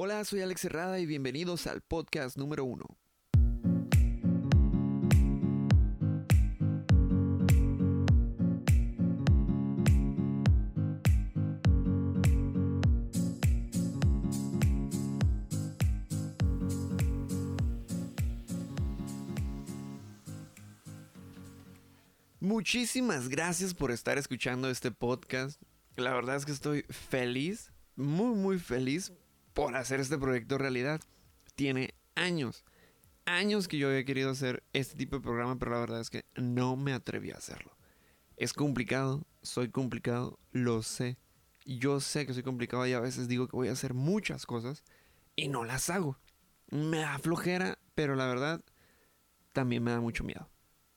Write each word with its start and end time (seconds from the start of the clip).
Hola, 0.00 0.24
soy 0.24 0.42
Alex 0.42 0.64
Herrada 0.64 1.00
y 1.00 1.06
bienvenidos 1.06 1.66
al 1.66 1.80
podcast 1.80 2.36
número 2.36 2.64
uno. 2.64 2.86
Muchísimas 22.38 23.28
gracias 23.28 23.74
por 23.74 23.90
estar 23.90 24.16
escuchando 24.16 24.70
este 24.70 24.92
podcast. 24.92 25.60
La 25.96 26.14
verdad 26.14 26.36
es 26.36 26.46
que 26.46 26.52
estoy 26.52 26.82
feliz, 26.88 27.72
muy 27.96 28.36
muy 28.36 28.60
feliz 28.60 29.12
por 29.58 29.74
hacer 29.74 29.98
este 29.98 30.16
proyecto 30.18 30.56
realidad. 30.56 31.00
Tiene 31.56 31.92
años, 32.14 32.64
años 33.24 33.66
que 33.66 33.76
yo 33.76 33.88
había 33.88 34.04
querido 34.04 34.30
hacer 34.30 34.62
este 34.72 34.96
tipo 34.96 35.16
de 35.16 35.22
programa, 35.22 35.58
pero 35.58 35.72
la 35.72 35.80
verdad 35.80 36.00
es 36.00 36.10
que 36.10 36.24
no 36.36 36.76
me 36.76 36.92
atreví 36.92 37.32
a 37.32 37.38
hacerlo. 37.38 37.76
Es 38.36 38.52
complicado, 38.52 39.26
soy 39.42 39.68
complicado, 39.68 40.38
lo 40.52 40.84
sé. 40.84 41.18
Yo 41.64 41.98
sé 41.98 42.24
que 42.24 42.34
soy 42.34 42.44
complicado 42.44 42.86
y 42.86 42.92
a 42.92 43.00
veces 43.00 43.26
digo 43.26 43.48
que 43.48 43.56
voy 43.56 43.66
a 43.66 43.72
hacer 43.72 43.94
muchas 43.94 44.46
cosas 44.46 44.84
y 45.34 45.48
no 45.48 45.64
las 45.64 45.90
hago. 45.90 46.20
Me 46.70 46.98
da 46.98 47.18
flojera, 47.18 47.80
pero 47.96 48.14
la 48.14 48.26
verdad 48.26 48.64
también 49.52 49.82
me 49.82 49.90
da 49.90 50.00
mucho 50.00 50.22
miedo. 50.22 50.48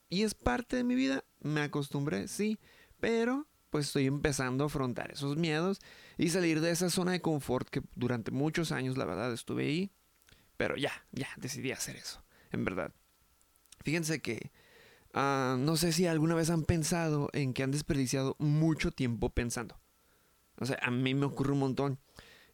Y 0.07 0.21
es 0.21 0.35
parte 0.35 0.75
de 0.75 0.83
mi 0.83 0.93
vida, 0.93 1.23
me 1.39 1.61
acostumbré, 1.61 2.27
sí, 2.27 2.59
pero 2.99 3.47
pues 3.71 3.88
estoy 3.88 4.05
empezando 4.05 4.66
a 4.66 4.67
afrontar 4.67 5.09
esos 5.09 5.35
miedos 5.35 5.80
y 6.21 6.30
salir 6.30 6.61
de 6.61 6.70
esa 6.70 6.91
zona 6.91 7.13
de 7.13 7.20
confort 7.20 7.67
que 7.67 7.81
durante 7.95 8.30
muchos 8.30 8.71
años 8.71 8.95
la 8.95 9.05
verdad 9.05 9.34
estuve 9.34 9.66
ahí, 9.66 9.91
pero 10.55 10.75
ya, 10.75 10.91
ya 11.11 11.27
decidí 11.38 11.71
hacer 11.71 11.95
eso, 11.95 12.23
en 12.52 12.64
verdad. 12.64 12.94
Fíjense 13.83 14.22
que 14.22 14.52
uh, 15.16 15.58
no 15.58 15.77
sé 15.77 15.92
si 15.92 16.05
alguna 16.05 16.36
vez 16.36 16.52
han 16.52 16.64
pensado 16.64 17.31
en 17.33 17.53
que 17.53 17.64
han 17.64 17.72
desperdiciado 17.72 18.36
mucho 18.38 18.92
tiempo 18.92 19.31
pensando. 19.31 19.80
O 20.59 20.67
sea, 20.67 20.77
a 20.83 20.92
mí 20.92 21.16
me 21.16 21.25
ocurre 21.25 21.53
un 21.53 21.59
montón. 21.59 21.99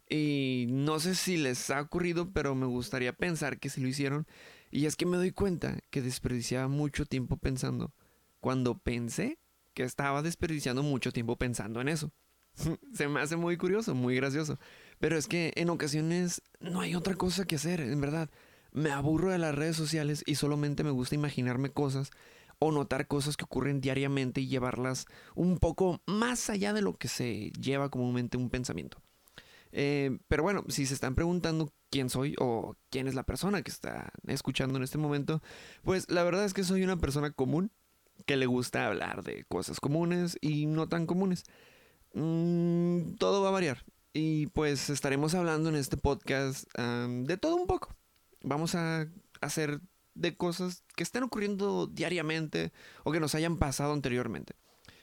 Y 0.09 0.67
no 0.69 1.01
sé 1.01 1.13
si 1.13 1.35
les 1.35 1.69
ha 1.69 1.81
ocurrido, 1.81 2.31
pero 2.31 2.55
me 2.55 2.67
gustaría 2.67 3.11
pensar 3.11 3.59
que 3.59 3.67
si 3.67 3.81
lo 3.81 3.89
hicieron. 3.89 4.27
Y 4.71 4.85
es 4.85 4.95
que 4.95 5.05
me 5.05 5.17
doy 5.17 5.31
cuenta 5.31 5.77
que 5.89 6.01
desperdiciaba 6.01 6.69
mucho 6.69 7.05
tiempo 7.05 7.35
pensando 7.35 7.93
cuando 8.39 8.77
pensé 8.77 9.39
que 9.73 9.83
estaba 9.83 10.21
desperdiciando 10.21 10.83
mucho 10.83 11.11
tiempo 11.11 11.35
pensando 11.35 11.81
en 11.81 11.89
eso. 11.89 12.13
Se 12.93 13.07
me 13.07 13.21
hace 13.21 13.35
muy 13.35 13.57
curioso, 13.57 13.95
muy 13.95 14.15
gracioso. 14.15 14.59
Pero 14.99 15.17
es 15.17 15.27
que 15.27 15.53
en 15.55 15.69
ocasiones 15.69 16.41
no 16.59 16.81
hay 16.81 16.95
otra 16.95 17.15
cosa 17.15 17.45
que 17.45 17.55
hacer, 17.55 17.81
en 17.81 18.01
verdad. 18.01 18.29
Me 18.71 18.91
aburro 18.91 19.31
de 19.31 19.37
las 19.37 19.55
redes 19.55 19.75
sociales 19.75 20.23
y 20.25 20.35
solamente 20.35 20.83
me 20.83 20.91
gusta 20.91 21.15
imaginarme 21.15 21.69
cosas 21.69 22.11
o 22.59 22.71
notar 22.71 23.07
cosas 23.07 23.37
que 23.37 23.45
ocurren 23.45 23.81
diariamente 23.81 24.41
y 24.41 24.47
llevarlas 24.47 25.05
un 25.35 25.59
poco 25.59 26.01
más 26.05 26.49
allá 26.49 26.73
de 26.73 26.81
lo 26.81 26.97
que 26.97 27.07
se 27.07 27.51
lleva 27.51 27.89
comúnmente 27.89 28.37
un 28.37 28.49
pensamiento. 28.49 29.01
Eh, 29.71 30.17
pero 30.27 30.43
bueno, 30.43 30.63
si 30.69 30.85
se 30.85 30.93
están 30.93 31.13
preguntando 31.13 31.71
quién 31.91 32.09
soy 32.09 32.35
o 32.39 32.75
quién 32.89 33.07
es 33.07 33.15
la 33.15 33.23
persona 33.23 33.61
que 33.61 33.71
está 33.71 34.11
escuchando 34.25 34.77
en 34.77 34.83
este 34.83 34.97
momento, 34.97 35.41
pues 35.83 36.09
la 36.09 36.23
verdad 36.23 36.45
es 36.45 36.53
que 36.53 36.63
soy 36.63 36.83
una 36.83 36.97
persona 36.97 37.31
común 37.31 37.71
que 38.25 38.37
le 38.37 38.47
gusta 38.47 38.87
hablar 38.87 39.23
de 39.23 39.43
cosas 39.45 39.79
comunes 39.79 40.37
y 40.41 40.65
no 40.65 40.87
tan 40.87 41.05
comunes. 41.05 41.43
Mm, 42.17 43.13
todo 43.19 43.43
va 43.43 43.49
a 43.49 43.51
variar. 43.51 43.85
Y 44.11 44.47
pues 44.47 44.89
estaremos 44.89 45.35
hablando 45.35 45.69
en 45.69 45.75
este 45.75 45.97
podcast 45.97 46.67
de 46.75 47.37
todo 47.37 47.55
un 47.55 47.67
poco. 47.67 47.95
Vamos 48.41 48.73
a 48.73 49.07
hacer 49.39 49.81
de 50.15 50.35
cosas 50.35 50.83
que 50.95 51.03
estén 51.03 51.21
ocurriendo 51.21 51.85
diariamente 51.85 52.71
o 53.03 53.11
que 53.11 53.19
nos 53.19 53.35
hayan 53.35 53.57
pasado 53.57 53.93
anteriormente. 53.93 54.55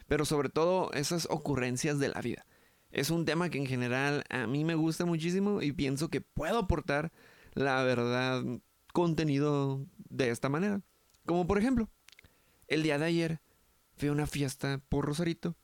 Pero 0.09 0.25
sobre 0.25 0.49
todo 0.49 0.93
esas 0.93 1.29
ocurrencias 1.31 2.01
de 2.01 2.09
la 2.09 2.21
vida. 2.21 2.47
Es 2.91 3.11
un 3.11 3.25
tema 3.25 3.49
que 3.49 3.59
en 3.59 3.67
general 3.67 4.25
a 4.29 4.49
mí 4.49 4.65
me 4.65 4.75
gusta 4.75 5.05
muchísimo 5.05 5.63
y 5.63 5.71
pienso 5.71 6.11
que 6.11 6.21
puedo 6.21 6.59
aportar 6.59 7.13
la 7.53 7.81
verdad 7.85 8.43
contenido 8.93 9.87
de 10.09 10.31
esta 10.31 10.49
manera. 10.49 10.81
Como 11.27 11.47
por 11.47 11.59
ejemplo, 11.59 11.89
el 12.67 12.83
día 12.83 12.99
de 12.99 13.05
ayer 13.05 13.41
fui 13.97 14.09
a 14.09 14.13
una 14.13 14.27
fiesta 14.27 14.81
por 14.89 15.07
Rosarito 15.07 15.57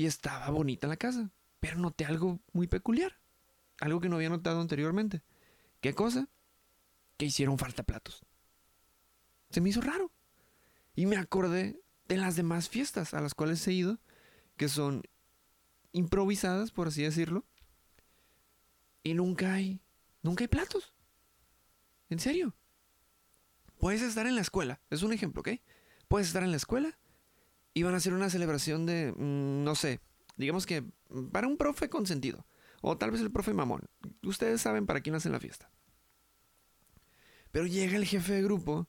y 0.00 0.06
estaba 0.06 0.48
bonita 0.48 0.86
la 0.86 0.96
casa, 0.96 1.30
pero 1.58 1.76
noté 1.76 2.06
algo 2.06 2.40
muy 2.54 2.66
peculiar, 2.66 3.20
algo 3.80 4.00
que 4.00 4.08
no 4.08 4.16
había 4.16 4.30
notado 4.30 4.58
anteriormente. 4.58 5.22
¿Qué 5.82 5.92
cosa? 5.92 6.26
Que 7.18 7.26
hicieron 7.26 7.58
falta 7.58 7.82
platos. 7.82 8.24
Se 9.50 9.60
me 9.60 9.68
hizo 9.68 9.82
raro. 9.82 10.10
Y 10.94 11.04
me 11.04 11.18
acordé 11.18 11.82
de 12.08 12.16
las 12.16 12.34
demás 12.34 12.70
fiestas 12.70 13.12
a 13.12 13.20
las 13.20 13.34
cuales 13.34 13.68
he 13.68 13.74
ido, 13.74 13.98
que 14.56 14.70
son 14.70 15.02
improvisadas, 15.92 16.70
por 16.70 16.88
así 16.88 17.02
decirlo. 17.02 17.44
Y 19.02 19.12
nunca 19.12 19.52
hay, 19.52 19.82
nunca 20.22 20.44
hay 20.44 20.48
platos. 20.48 20.94
En 22.08 22.20
serio. 22.20 22.54
Puedes 23.78 24.00
estar 24.00 24.26
en 24.26 24.34
la 24.34 24.40
escuela, 24.40 24.80
es 24.88 25.02
un 25.02 25.12
ejemplo, 25.12 25.42
¿ok? 25.42 25.50
puedes 26.08 26.28
estar 26.28 26.42
en 26.42 26.52
la 26.52 26.56
escuela 26.56 26.98
y 27.74 27.82
van 27.82 27.94
a 27.94 27.98
hacer 27.98 28.12
una 28.12 28.30
celebración 28.30 28.86
de, 28.86 29.12
mm, 29.12 29.64
no 29.64 29.74
sé, 29.74 30.00
digamos 30.36 30.66
que 30.66 30.84
para 31.32 31.46
un 31.46 31.56
profe 31.56 31.88
consentido. 31.88 32.46
O 32.82 32.96
tal 32.96 33.10
vez 33.10 33.20
el 33.20 33.30
profe 33.30 33.52
mamón. 33.52 33.82
Ustedes 34.22 34.62
saben 34.62 34.86
para 34.86 35.00
quién 35.00 35.14
hacen 35.14 35.32
la 35.32 35.40
fiesta. 35.40 35.70
Pero 37.52 37.66
llega 37.66 37.96
el 37.96 38.06
jefe 38.06 38.32
de 38.32 38.42
grupo 38.42 38.88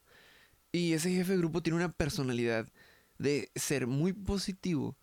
y 0.72 0.94
ese 0.94 1.12
jefe 1.12 1.34
de 1.34 1.40
grupo 1.40 1.62
tiene 1.62 1.78
una 1.78 1.92
personalidad 1.92 2.72
de 3.18 3.52
ser 3.56 3.88
muy 3.88 4.14
positivo, 4.14 4.98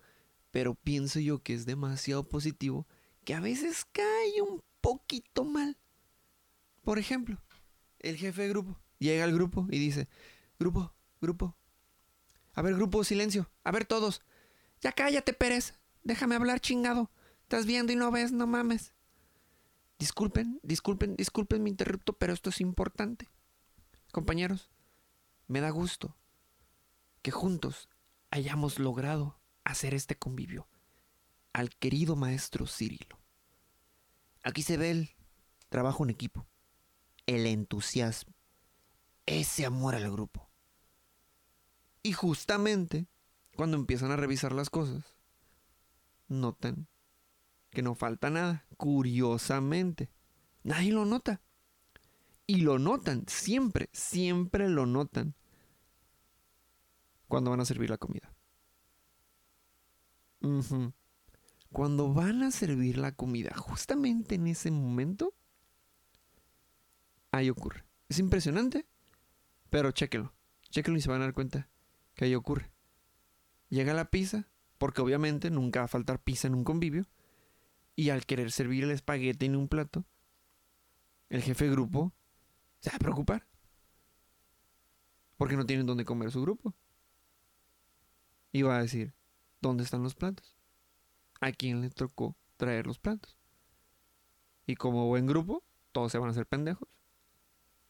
pero 0.51 0.75
pienso 0.75 1.19
yo 1.19 1.43
que 1.43 1.53
es 1.53 1.65
demasiado 1.65 2.27
positivo 2.27 2.87
que 3.23 3.35
a 3.35 3.39
veces 3.39 3.85
cae 3.91 4.41
un 4.41 4.63
poquito 4.81 5.45
mal. 5.45 5.77
Por 6.83 6.97
ejemplo, 6.97 7.37
el 7.99 8.17
jefe 8.17 8.43
de 8.43 8.49
grupo 8.49 8.79
llega 8.97 9.23
al 9.23 9.33
grupo 9.33 9.67
y 9.69 9.77
dice, 9.77 10.07
grupo, 10.57 10.95
grupo, 11.21 11.55
a 12.53 12.61
ver, 12.61 12.75
grupo, 12.75 13.03
silencio. 13.03 13.49
A 13.63 13.71
ver, 13.71 13.85
todos. 13.85 14.21
Ya 14.81 14.91
cállate, 14.91 15.33
Pérez. 15.33 15.79
Déjame 16.03 16.35
hablar, 16.35 16.59
chingado. 16.59 17.11
Estás 17.43 17.65
viendo 17.65 17.91
y 17.91 17.95
no 17.95 18.11
ves, 18.11 18.31
no 18.31 18.47
mames. 18.47 18.93
Disculpen, 19.97 20.59
disculpen, 20.63 21.15
disculpen 21.15 21.63
mi 21.63 21.69
interrupto, 21.69 22.13
pero 22.13 22.33
esto 22.33 22.49
es 22.49 22.61
importante. 22.61 23.27
Compañeros, 24.11 24.69
me 25.47 25.59
da 25.59 25.69
gusto 25.71 26.15
que 27.21 27.31
juntos 27.31 27.89
hayamos 28.31 28.79
logrado 28.79 29.39
hacer 29.63 29.93
este 29.93 30.15
convivio 30.15 30.67
al 31.53 31.75
querido 31.75 32.15
maestro 32.15 32.65
Cirilo. 32.65 33.19
Aquí 34.43 34.61
se 34.61 34.77
ve 34.77 34.91
el 34.91 35.09
trabajo 35.67 36.03
en 36.03 36.11
equipo, 36.11 36.47
el 37.25 37.45
entusiasmo, 37.45 38.33
ese 39.25 39.65
amor 39.65 39.95
al 39.95 40.09
grupo. 40.11 40.48
Y 42.09 42.13
justamente 42.13 43.05
cuando 43.55 43.77
empiezan 43.77 44.09
a 44.09 44.15
revisar 44.15 44.51
las 44.51 44.71
cosas, 44.71 45.15
notan 46.27 46.87
que 47.69 47.83
no 47.83 47.93
falta 47.93 48.31
nada. 48.31 48.65
Curiosamente, 48.77 50.09
nadie 50.63 50.91
lo 50.91 51.05
nota. 51.05 51.39
Y 52.47 52.61
lo 52.61 52.79
notan, 52.79 53.25
siempre, 53.27 53.91
siempre 53.93 54.69
lo 54.69 54.87
notan 54.87 55.35
cuando 57.27 57.51
van 57.51 57.59
a 57.59 57.65
servir 57.65 57.91
la 57.91 57.99
comida. 57.99 58.33
Cuando 61.71 62.11
van 62.11 62.41
a 62.41 62.49
servir 62.49 62.97
la 62.97 63.11
comida, 63.11 63.55
justamente 63.55 64.33
en 64.33 64.47
ese 64.47 64.71
momento, 64.71 65.35
ahí 67.31 67.51
ocurre. 67.51 67.85
Es 68.07 68.17
impresionante, 68.17 68.87
pero 69.69 69.91
chéquelo. 69.91 70.33
Chéquelo 70.71 70.97
y 70.97 71.01
se 71.01 71.09
van 71.09 71.21
a 71.21 71.25
dar 71.25 71.35
cuenta 71.35 71.69
que 72.19 72.25
ahí 72.25 72.35
ocurre. 72.35 72.69
Llega 73.69 73.93
la 73.93 74.11
pizza, 74.11 74.45
porque 74.77 74.99
obviamente 74.99 75.49
nunca 75.49 75.79
va 75.79 75.85
a 75.85 75.87
faltar 75.87 76.21
pizza 76.21 76.49
en 76.49 76.53
un 76.53 76.65
convivio, 76.65 77.05
y 77.95 78.09
al 78.09 78.25
querer 78.25 78.51
servir 78.51 78.83
el 78.83 78.91
espagueti 78.91 79.45
en 79.45 79.55
un 79.55 79.69
plato, 79.69 80.03
el 81.29 81.41
jefe 81.41 81.63
de 81.63 81.71
grupo 81.71 82.11
se 82.81 82.89
va 82.89 82.97
a 82.97 82.99
preocupar. 82.99 83.47
Porque 85.37 85.55
no 85.55 85.65
tienen 85.65 85.85
dónde 85.85 86.03
comer 86.03 86.29
su 86.29 86.41
grupo. 86.41 86.75
Y 88.51 88.63
va 88.63 88.79
a 88.79 88.81
decir, 88.81 89.13
¿dónde 89.61 89.85
están 89.85 90.03
los 90.03 90.13
platos? 90.13 90.57
¿A 91.39 91.53
quién 91.53 91.79
le 91.79 91.89
tocó 91.89 92.35
traer 92.57 92.85
los 92.85 92.99
platos? 92.99 93.37
Y 94.67 94.75
como 94.75 95.07
buen 95.07 95.25
grupo, 95.25 95.63
todos 95.93 96.11
se 96.11 96.17
van 96.17 96.27
a 96.27 96.31
hacer 96.31 96.47
pendejos. 96.47 96.89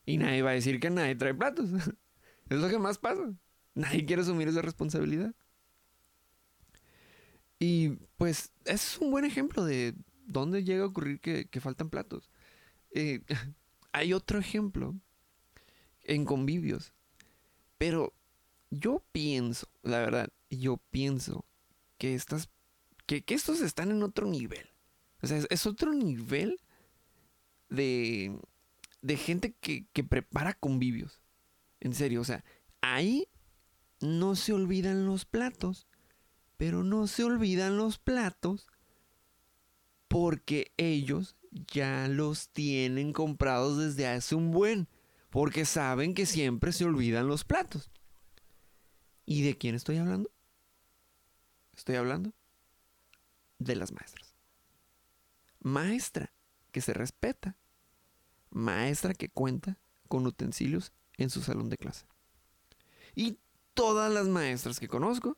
Y 0.06 0.20
nadie 0.20 0.44
va 0.44 0.52
a 0.52 0.54
decir 0.54 0.80
que 0.80 0.92
nadie 0.92 1.16
trae 1.16 1.34
platos. 1.34 1.72
es 2.50 2.60
lo 2.60 2.70
que 2.70 2.78
más 2.78 3.00
pasa. 3.00 3.34
Nadie 3.80 4.06
quiere 4.06 4.24
asumir 4.24 4.50
esa 4.50 4.62
responsabilidad. 4.62 5.34
Y 7.60 7.92
pues 8.18 8.52
es 8.66 8.98
un 8.98 9.10
buen 9.10 9.24
ejemplo 9.24 9.64
de 9.64 9.96
dónde 10.26 10.66
llega 10.66 10.84
a 10.84 10.88
ocurrir 10.88 11.22
que, 11.22 11.48
faltan 11.62 11.90
platos. 11.90 12.30
Eh, 12.92 13.22
hay 13.94 14.12
otro 14.12 14.38
ejemplo 14.38 14.96
en 16.04 16.26
convivios. 16.26 16.92
Pero 17.78 18.14
yo 18.70 19.02
pienso, 19.14 19.70
la 19.82 20.00
verdad, 20.00 20.30
yo 20.50 20.82
pienso 20.92 21.46
que 21.98 22.16
estas, 22.16 22.50
que, 23.06 23.24
estos 23.30 23.62
están 23.62 23.92
en 23.92 24.04
otro 24.04 24.28
nivel. 24.28 24.68
O 25.22 25.28
sea, 25.28 25.42
es, 25.50 25.66
otro 25.66 25.94
nivel 25.94 26.60
de, 27.70 28.38
de 29.02 29.16
gente 29.16 29.54
que, 29.62 29.86
que 29.94 30.04
prepara 30.04 30.54
convivios. 30.54 31.22
En 31.80 31.94
serio, 31.94 32.20
o 32.20 32.26
sea, 32.26 32.44
ahí 32.82 33.30
no 34.02 34.36
se 34.36 34.54
olvidan 34.54 35.06
los 35.06 35.26
platos, 35.26 35.88
pero 36.58 36.84
no 36.84 37.08
se 37.08 37.24
olvidan 37.24 37.78
los 37.78 37.98
platos 38.00 38.68
porque 40.08 40.74
ellos 40.78 41.36
ya 41.52 42.08
los 42.08 42.50
tienen 42.50 43.14
comprados 43.14 43.78
desde 43.78 44.08
hace 44.08 44.36
un 44.36 44.52
buen, 44.52 44.88
porque 45.30 45.66
saben 45.66 46.14
que 46.14 46.26
siempre 46.26 46.72
se 46.72 46.86
olvidan 46.86 47.28
los 47.28 47.44
platos. 47.44 47.92
¿Y 49.26 49.44
de 49.44 49.58
quién 49.58 49.76
estoy 49.76 49.98
hablando? 49.98 50.32
Estoy 51.78 51.96
hablando 51.96 52.34
de 53.60 53.76
las 53.76 53.92
maestras. 53.92 54.34
Maestra 55.60 56.34
que 56.72 56.82
se 56.82 56.94
respeta. 56.94 57.56
Maestra 58.50 59.14
que 59.14 59.30
cuenta 59.30 59.78
con 60.08 60.26
utensilios 60.26 60.92
en 61.18 61.30
su 61.30 61.42
salón 61.42 61.70
de 61.70 61.78
clase. 61.78 62.06
Y 63.14 63.38
todas 63.80 64.12
las 64.12 64.28
maestras 64.28 64.78
que 64.78 64.90
conozco 64.90 65.38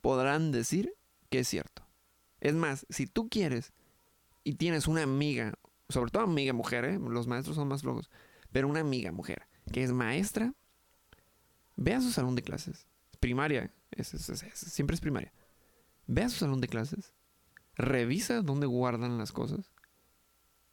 podrán 0.00 0.50
decir 0.50 0.92
que 1.30 1.38
es 1.38 1.48
cierto. 1.48 1.86
Es 2.40 2.52
más, 2.52 2.84
si 2.90 3.06
tú 3.06 3.28
quieres 3.28 3.72
y 4.42 4.54
tienes 4.54 4.88
una 4.88 5.04
amiga, 5.04 5.54
sobre 5.88 6.10
todo 6.10 6.24
amiga 6.24 6.52
mujer, 6.52 6.84
¿eh? 6.84 6.98
los 6.98 7.28
maestros 7.28 7.54
son 7.54 7.68
más 7.68 7.82
flojos, 7.82 8.10
pero 8.50 8.66
una 8.66 8.80
amiga 8.80 9.12
mujer 9.12 9.46
que 9.72 9.84
es 9.84 9.92
maestra, 9.92 10.52
ve 11.76 11.94
a 11.94 12.00
su 12.00 12.10
salón 12.10 12.34
de 12.34 12.42
clases 12.42 12.88
primaria, 13.20 13.72
siempre 14.02 14.94
es 14.94 15.00
primaria. 15.00 15.32
Ve 16.08 16.24
a 16.24 16.28
su 16.28 16.38
salón 16.38 16.60
de 16.60 16.66
clases, 16.66 17.14
revisa 17.76 18.42
dónde 18.42 18.66
guardan 18.66 19.16
las 19.16 19.30
cosas 19.30 19.70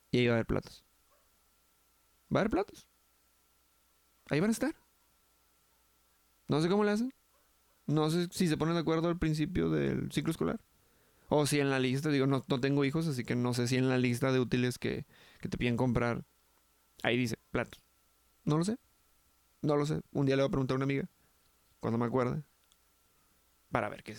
y 0.09 0.17
ahí 0.17 0.27
va 0.27 0.33
a 0.33 0.35
haber 0.37 0.47
platos. 0.47 0.83
Va 2.35 2.39
a 2.39 2.41
haber 2.41 2.49
platos. 2.49 2.87
Ahí 4.31 4.39
van 4.39 4.49
a 4.49 4.53
estar. 4.53 4.82
No 6.47 6.61
sé 6.61 6.69
cómo 6.69 6.83
le 6.83 6.91
hacen. 6.91 7.13
No 7.85 8.09
sé 8.09 8.27
si 8.31 8.47
se 8.47 8.57
ponen 8.57 8.75
de 8.75 8.81
acuerdo 8.81 9.09
al 9.09 9.17
principio 9.17 9.69
del 9.69 10.11
ciclo 10.11 10.31
escolar. 10.31 10.59
O 11.29 11.45
si 11.45 11.59
en 11.59 11.69
la 11.69 11.79
lista, 11.79 12.09
digo, 12.09 12.27
no, 12.27 12.43
no 12.47 12.59
tengo 12.59 12.85
hijos, 12.85 13.07
así 13.07 13.23
que 13.23 13.35
no 13.35 13.53
sé 13.53 13.67
si 13.67 13.77
en 13.77 13.89
la 13.89 13.97
lista 13.97 14.31
de 14.31 14.39
útiles 14.39 14.77
que, 14.77 15.05
que 15.39 15.49
te 15.49 15.57
piden 15.57 15.77
comprar, 15.77 16.23
ahí 17.01 17.17
dice 17.17 17.37
platos. 17.51 17.81
No 18.45 18.57
lo 18.57 18.65
sé. 18.65 18.77
No 19.61 19.75
lo 19.75 19.85
sé. 19.85 20.01
Un 20.11 20.25
día 20.25 20.35
le 20.35 20.43
voy 20.43 20.49
a 20.49 20.51
preguntar 20.51 20.75
a 20.75 20.77
una 20.77 20.83
amiga 20.83 21.09
cuando 21.79 21.97
me 21.97 22.05
acuerde, 22.05 22.43
para 23.71 23.89
ver 23.89 24.03
qué 24.03 24.15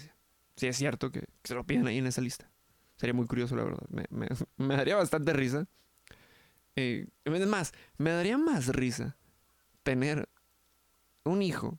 si 0.56 0.66
es 0.66 0.76
cierto 0.76 1.10
que, 1.10 1.24
se 1.42 1.54
lo 1.54 1.64
piden 1.64 1.86
ahí 1.86 1.98
en 1.98 2.06
esa 2.06 2.20
lista. 2.20 2.50
Sería 2.96 3.14
muy 3.14 3.26
curioso, 3.26 3.56
la 3.56 3.64
verdad. 3.64 3.86
Me, 4.10 4.28
daría 4.76 4.96
bastante 4.96 5.32
risa. 5.32 5.66
Eh, 6.76 7.06
es 7.24 7.46
más, 7.46 7.72
me 7.96 8.10
daría 8.10 8.36
más 8.38 8.68
risa 8.68 9.16
tener 9.82 10.28
un 11.24 11.42
hijo 11.42 11.78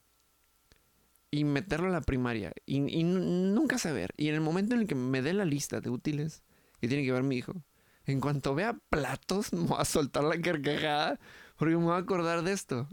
y 1.35 1.43
meterlo 1.43 1.87
a 1.87 1.91
la 1.91 1.99
primaria 1.99 2.53
y, 2.65 2.79
nunca 2.79 3.77
saber. 3.77 4.13
Y 4.15 4.29
en 4.29 4.35
el 4.35 4.41
momento 4.41 4.73
en 4.73 4.81
el 4.81 4.87
que 4.87 4.95
me 4.95 5.21
dé 5.21 5.33
la 5.33 5.43
lista 5.43 5.81
de 5.81 5.89
útiles 5.89 6.43
que 6.79 6.87
tiene 6.87 7.03
que 7.03 7.11
ver 7.11 7.23
mi 7.23 7.35
hijo, 7.35 7.61
en 8.05 8.21
cuanto 8.21 8.55
vea 8.55 8.79
platos, 8.89 9.51
me 9.53 9.67
voy 9.67 9.77
a 9.77 9.83
soltar 9.83 10.23
la 10.23 10.39
carcajada 10.39 11.19
porque 11.57 11.75
me 11.75 11.83
voy 11.83 11.93
a 11.93 11.97
acordar 11.97 12.41
de 12.41 12.53
esto. 12.53 12.87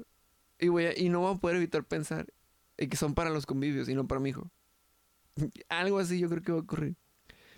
Y, 0.59 0.69
voy 0.69 0.89
y 0.97 1.09
no 1.09 1.21
voy 1.21 1.37
a 1.37 1.39
poder 1.39 1.59
evitar 1.59 1.85
pensar, 1.85 2.27
que 2.77 2.97
son 2.97 3.15
para 3.15 3.31
los 3.31 3.47
convivios 3.47 3.89
y 3.89 3.95
no 3.95 4.09
para 4.09 4.21
mi 4.21 4.31
hijo. 4.31 4.51
Algo 5.69 6.01
así 6.01 6.19
yo 6.19 6.29
creo 6.29 6.43
que 6.43 6.51
va 6.51 6.59
a 6.59 6.63
ocurrir. 6.63 6.97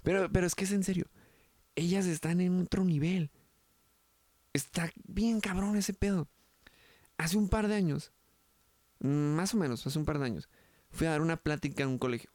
Pero, 0.03 0.31
pero 0.31 0.47
es 0.47 0.55
que 0.55 0.65
es 0.65 0.73
en 0.73 0.85
serio. 0.85 1.07
Ellas 1.77 2.05
están 2.05 2.43
en 2.43 2.61
otro 2.61 2.85
nivel. 2.85 3.31
Está 4.53 4.93
bien 5.09 5.41
cabrón 5.41 5.79
ese 5.79 5.95
pedo. 5.95 6.29
Hace 7.17 7.39
un 7.39 7.49
par 7.49 7.69
de 7.69 7.75
años, 7.75 8.13
más 8.99 9.55
o 9.55 9.57
menos, 9.57 9.87
hace 9.87 9.99
un 9.99 10.05
par 10.05 10.19
de 10.19 10.27
años, 10.27 10.49
fui 10.95 11.07
a 11.07 11.11
dar 11.11 11.21
una 11.21 11.37
plática 11.37 11.83
en 11.83 11.91
un 11.91 11.99
colegio. 11.99 12.31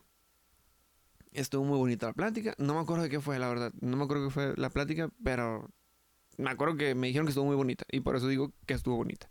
Estuvo 1.32 1.64
muy 1.64 1.78
bonita 1.78 2.08
la 2.08 2.14
plática. 2.14 2.54
No 2.58 2.74
me 2.76 2.82
acuerdo 2.82 3.04
de 3.04 3.10
qué 3.10 3.22
fue, 3.22 3.40
la 3.40 3.48
verdad. 3.48 3.74
No 3.82 3.98
me 3.98 4.04
acuerdo 4.04 4.28
qué 4.28 4.34
fue 4.34 4.54
la 4.58 4.70
plática, 4.70 5.10
pero 5.24 5.70
me 6.38 6.50
acuerdo 6.50 6.76
que 6.76 6.96
me 6.96 7.08
dijeron 7.08 7.26
que 7.26 7.32
estuvo 7.32 7.46
muy 7.46 7.56
bonita. 7.56 7.86
Y 7.92 8.02
por 8.02 8.16
eso 8.16 8.28
digo 8.28 8.54
que 8.66 8.74
estuvo 8.74 8.96
bonita. 8.98 9.30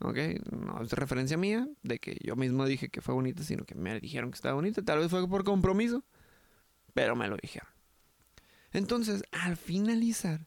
¿ok? 0.00 0.16
No 0.52 0.82
es 0.82 0.92
referencia 0.92 1.36
mía 1.36 1.68
de 1.82 1.98
que 1.98 2.18
yo 2.22 2.36
mismo 2.36 2.66
dije 2.66 2.88
que 2.88 3.00
fue 3.00 3.14
bonita, 3.14 3.42
sino 3.42 3.64
que 3.64 3.74
me 3.74 3.98
dijeron 4.00 4.30
que 4.30 4.36
estaba 4.36 4.54
bonita. 4.54 4.82
Tal 4.82 4.98
vez 4.98 5.10
fue 5.10 5.26
por 5.28 5.44
compromiso, 5.44 6.04
pero 6.94 7.16
me 7.16 7.28
lo 7.28 7.36
dijeron. 7.36 7.68
Entonces, 8.72 9.24
al 9.32 9.56
finalizar, 9.56 10.46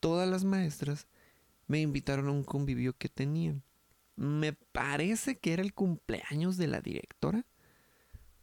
todas 0.00 0.28
las 0.28 0.44
maestras 0.44 1.08
me 1.66 1.80
invitaron 1.80 2.28
a 2.28 2.32
un 2.32 2.44
convivio 2.44 2.96
que 2.96 3.08
tenían. 3.08 3.62
Me 4.16 4.52
parece 4.52 5.38
que 5.38 5.52
era 5.52 5.62
el 5.62 5.74
cumpleaños 5.74 6.56
de 6.56 6.66
la 6.66 6.80
directora. 6.80 7.44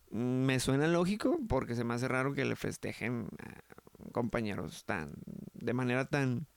Me 0.09 0.59
suena 0.59 0.87
lógico 0.87 1.39
porque 1.49 1.75
se 1.75 1.83
me 1.83 1.95
hace 1.95 2.07
raro 2.07 2.33
que 2.33 2.45
le 2.45 2.55
festejen 2.55 3.27
a 3.39 4.11
compañeros 4.11 4.85
tan 4.85 5.13
de 5.53 5.73
manera 5.73 6.05
tan 6.05 6.47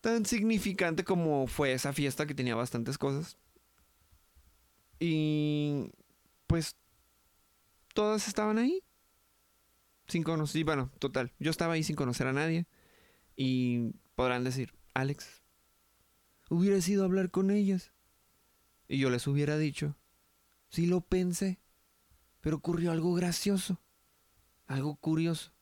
tan 0.00 0.24
significante 0.24 1.04
como 1.04 1.46
fue 1.46 1.72
esa 1.72 1.92
fiesta 1.92 2.26
que 2.26 2.34
tenía 2.34 2.54
bastantes 2.54 2.98
cosas. 2.98 3.36
Y 4.98 5.90
pues 6.46 6.76
todas 7.94 8.28
estaban 8.28 8.58
ahí. 8.58 8.82
Sin 10.06 10.22
conocer, 10.22 10.64
bueno, 10.64 10.90
total, 10.98 11.32
yo 11.38 11.50
estaba 11.50 11.74
ahí 11.74 11.82
sin 11.82 11.96
conocer 11.96 12.26
a 12.26 12.32
nadie. 12.32 12.66
Y 13.36 13.92
podrán 14.14 14.44
decir, 14.44 14.74
Alex, 14.94 15.42
hubiera 16.48 16.78
ido 16.78 17.02
a 17.02 17.06
hablar 17.06 17.30
con 17.30 17.50
ellas. 17.50 17.92
Y 18.88 18.98
yo 18.98 19.10
les 19.10 19.26
hubiera 19.26 19.58
dicho, 19.58 19.96
sí 20.68 20.86
lo 20.86 21.02
pensé, 21.02 21.60
pero 22.40 22.56
ocurrió 22.56 22.90
algo 22.90 23.14
gracioso, 23.14 23.80
algo 24.66 24.96
curioso. 24.96 25.52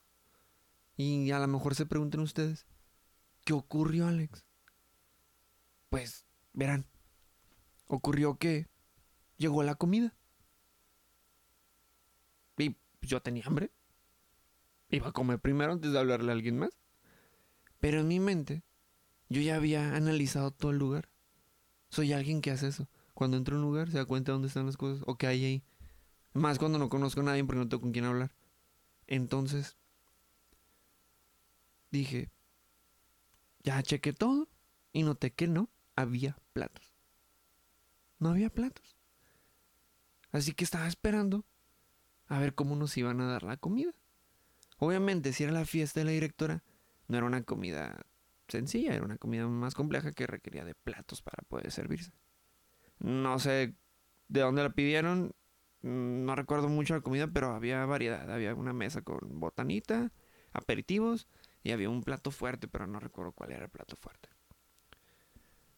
Y 0.97 1.31
a 1.31 1.39
lo 1.39 1.49
mejor 1.49 1.75
se 1.75 1.87
pregunten 1.87 2.21
ustedes, 2.21 2.67
¿Qué 3.47 3.53
ocurrió, 3.53 4.09
Alex? 4.09 4.45
Pues, 5.89 6.27
verán, 6.53 6.85
ocurrió 7.87 8.39
que 8.39 8.67
llegó 9.37 9.63
la 9.63 9.77
comida. 9.77 10.17
Y 12.59 12.77
yo 13.03 13.23
tenía 13.23 13.45
hambre. 13.47 13.71
Iba 14.91 15.11
a 15.11 15.13
comer 15.13 15.39
primero 15.39 15.71
antes 15.73 15.93
de 15.93 15.99
hablarle 16.01 16.33
a 16.33 16.35
alguien 16.35 16.59
más. 16.59 16.71
Pero 17.79 18.01
en 18.01 18.09
mi 18.09 18.19
mente, 18.19 18.65
yo 19.29 19.41
ya 19.41 19.57
había 19.57 19.95
analizado 19.95 20.51
todo 20.51 20.71
el 20.71 20.79
lugar. 20.79 21.09
Soy 21.89 22.13
alguien 22.13 22.41
que 22.41 22.51
hace 22.51 22.69
eso. 22.69 22.89
Cuando 23.15 23.37
entro 23.37 23.57
a 23.57 23.59
un 23.59 23.65
lugar, 23.65 23.91
se 23.91 23.99
da 23.99 24.05
cuenta 24.05 24.31
de 24.31 24.35
dónde 24.35 24.49
están 24.49 24.67
las 24.67 24.77
cosas 24.77 25.03
o 25.07 25.17
qué 25.17 25.27
hay 25.27 25.45
ahí. 25.45 25.65
Más 26.33 26.59
cuando 26.59 26.79
no 26.79 26.89
conozco 26.89 27.21
a 27.21 27.25
nadie 27.25 27.45
porque 27.45 27.59
no 27.59 27.69
tengo 27.69 27.81
con 27.81 27.93
quién 27.93 28.05
hablar. 28.05 28.35
Entonces, 29.07 29.77
dije, 31.91 32.31
ya 33.63 33.83
chequé 33.83 34.13
todo 34.13 34.49
y 34.93 35.03
noté 35.03 35.33
que 35.33 35.47
no 35.47 35.71
había 35.95 36.39
platos. 36.53 36.93
No 38.19 38.31
había 38.31 38.51
platos. 38.51 38.97
Así 40.31 40.53
que 40.53 40.65
estaba 40.65 40.87
esperando 40.87 41.45
a 42.29 42.39
ver 42.39 42.55
cómo 42.55 42.77
nos 42.77 42.97
iban 42.97 43.21
a 43.21 43.27
dar 43.27 43.45
la 43.45 43.57
comida. 43.57 43.93
Obviamente, 44.79 45.33
si 45.33 45.45
era 45.45 45.53
la 45.53 45.65
fiesta 45.65 46.01
de 46.01 46.05
la 46.05 46.11
directora, 46.13 46.63
no 47.09 47.17
era 47.17 47.27
una 47.27 47.43
comida 47.45 48.05
sencilla, 48.49 48.95
era 48.95 49.05
una 49.05 49.19
comida 49.19 49.47
más 49.47 49.75
compleja 49.75 50.13
que 50.13 50.27
requería 50.27 50.65
de 50.65 50.75
platos 50.75 51.23
para 51.23 51.43
poder 51.49 51.71
servirse. 51.71 52.13
No 52.99 53.39
sé 53.39 53.75
de 54.29 54.41
dónde 54.41 54.63
la 54.63 54.71
pidieron, 54.71 55.35
no 55.83 56.35
recuerdo 56.35 56.69
mucho 56.69 56.95
la 56.95 57.01
comida, 57.01 57.29
pero 57.29 57.55
había 57.55 57.85
variedad. 57.87 58.31
Había 58.31 58.55
una 58.55 58.73
mesa 58.73 59.03
con 59.03 59.19
botanita, 59.39 60.13
aperitivos 60.53 61.29
y 61.63 61.73
había 61.73 61.91
un 61.91 62.03
plato 62.03 62.31
fuerte, 62.31 62.69
pero 62.69 62.87
no 62.87 63.01
recuerdo 63.01 63.33
cuál 63.33 63.53
era 63.53 63.65
el 63.65 63.71
plato 63.71 63.97
fuerte. 63.97 64.29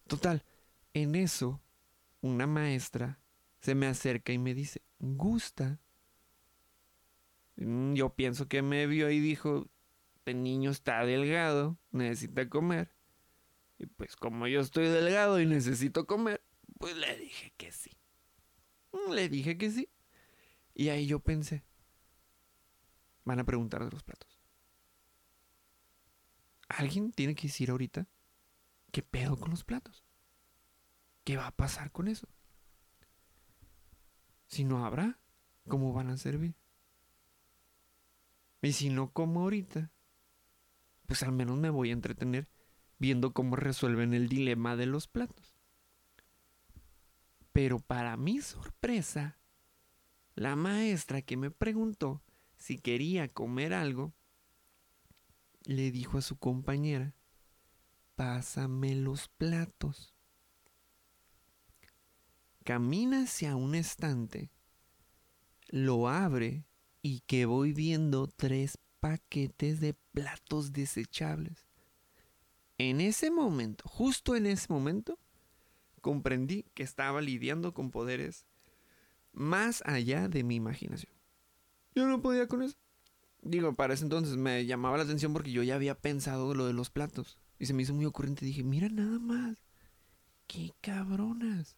Total, 0.06 0.42
en 0.94 1.14
eso, 1.14 1.60
una 2.22 2.46
maestra 2.46 3.20
se 3.60 3.74
me 3.74 3.86
acerca 3.86 4.32
y 4.32 4.38
me 4.38 4.54
dice, 4.54 4.82
gusta. 4.98 5.80
Mm, 7.56 7.94
yo 7.94 8.14
pienso 8.14 8.48
que 8.48 8.62
me 8.62 8.86
vio 8.86 9.10
y 9.10 9.20
dijo, 9.20 9.68
este 10.28 10.34
niño 10.34 10.70
está 10.70 11.06
delgado, 11.06 11.78
necesita 11.90 12.50
comer. 12.50 12.94
Y 13.78 13.86
pues 13.86 14.14
como 14.14 14.46
yo 14.46 14.60
estoy 14.60 14.86
delgado 14.86 15.40
y 15.40 15.46
necesito 15.46 16.06
comer, 16.06 16.44
pues 16.78 16.94
le 16.98 17.16
dije 17.16 17.54
que 17.56 17.72
sí. 17.72 17.96
Le 19.10 19.30
dije 19.30 19.56
que 19.56 19.70
sí. 19.70 19.88
Y 20.74 20.90
ahí 20.90 21.06
yo 21.06 21.20
pensé, 21.20 21.64
van 23.24 23.40
a 23.40 23.44
preguntar 23.44 23.82
de 23.82 23.90
los 23.90 24.02
platos. 24.02 24.38
Alguien 26.68 27.10
tiene 27.12 27.34
que 27.34 27.48
decir 27.48 27.70
ahorita 27.70 28.06
¿qué 28.92 29.02
pedo 29.02 29.38
con 29.38 29.48
los 29.48 29.64
platos? 29.64 30.04
¿Qué 31.24 31.38
va 31.38 31.46
a 31.46 31.56
pasar 31.56 31.90
con 31.90 32.06
eso? 32.06 32.28
Si 34.46 34.64
no 34.64 34.84
habrá, 34.84 35.18
¿cómo 35.66 35.94
van 35.94 36.10
a 36.10 36.18
servir? 36.18 36.54
Y 38.60 38.72
si 38.72 38.90
no 38.90 39.10
como 39.12 39.40
ahorita, 39.40 39.90
pues 41.08 41.22
al 41.22 41.32
menos 41.32 41.56
me 41.58 41.70
voy 41.70 41.88
a 41.88 41.94
entretener 41.94 42.48
viendo 42.98 43.32
cómo 43.32 43.56
resuelven 43.56 44.12
el 44.12 44.28
dilema 44.28 44.76
de 44.76 44.84
los 44.84 45.08
platos. 45.08 45.56
Pero 47.52 47.80
para 47.80 48.16
mi 48.18 48.40
sorpresa, 48.42 49.38
la 50.34 50.54
maestra 50.54 51.22
que 51.22 51.38
me 51.38 51.50
preguntó 51.50 52.22
si 52.56 52.78
quería 52.78 53.26
comer 53.28 53.72
algo, 53.72 54.12
le 55.64 55.90
dijo 55.90 56.18
a 56.18 56.22
su 56.22 56.36
compañera, 56.36 57.14
pásame 58.14 58.94
los 58.94 59.28
platos. 59.28 60.14
Camina 62.64 63.22
hacia 63.22 63.56
un 63.56 63.74
estante, 63.74 64.50
lo 65.68 66.08
abre 66.08 66.66
y 67.00 67.20
que 67.20 67.46
voy 67.46 67.72
viendo 67.72 68.26
tres 68.26 68.76
paquetes 69.00 69.80
de 69.80 69.94
platos 70.12 70.72
desechables. 70.72 71.66
En 72.78 73.00
ese 73.00 73.30
momento, 73.30 73.84
justo 73.88 74.36
en 74.36 74.46
ese 74.46 74.72
momento, 74.72 75.18
comprendí 76.00 76.64
que 76.74 76.82
estaba 76.82 77.20
lidiando 77.20 77.74
con 77.74 77.90
poderes 77.90 78.46
más 79.32 79.82
allá 79.84 80.28
de 80.28 80.44
mi 80.44 80.56
imaginación. 80.56 81.12
Yo 81.94 82.06
no 82.06 82.22
podía 82.22 82.46
con 82.46 82.62
eso. 82.62 82.76
Digo, 83.42 83.74
para 83.74 83.94
ese 83.94 84.04
entonces 84.04 84.36
me 84.36 84.66
llamaba 84.66 84.96
la 84.96 85.04
atención 85.04 85.32
porque 85.32 85.52
yo 85.52 85.62
ya 85.62 85.74
había 85.74 85.94
pensado 85.94 86.54
lo 86.54 86.66
de 86.66 86.72
los 86.72 86.90
platos. 86.90 87.38
Y 87.58 87.66
se 87.66 87.74
me 87.74 87.82
hizo 87.82 87.94
muy 87.94 88.04
ocurrente. 88.04 88.44
Dije, 88.44 88.62
mira 88.62 88.88
nada 88.88 89.18
más. 89.18 89.58
Qué 90.46 90.72
cabronas. 90.80 91.76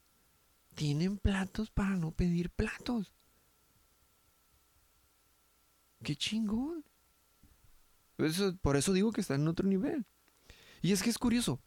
Tienen 0.74 1.18
platos 1.18 1.70
para 1.70 1.96
no 1.96 2.12
pedir 2.12 2.50
platos. 2.50 3.12
Qué 6.02 6.16
chingón. 6.16 6.84
Por 8.60 8.76
eso 8.76 8.92
digo 8.92 9.12
que 9.12 9.20
está 9.20 9.34
en 9.34 9.48
otro 9.48 9.66
nivel. 9.66 10.06
Y 10.82 10.92
es 10.92 11.02
que 11.02 11.10
es 11.10 11.18
curioso. 11.18 11.60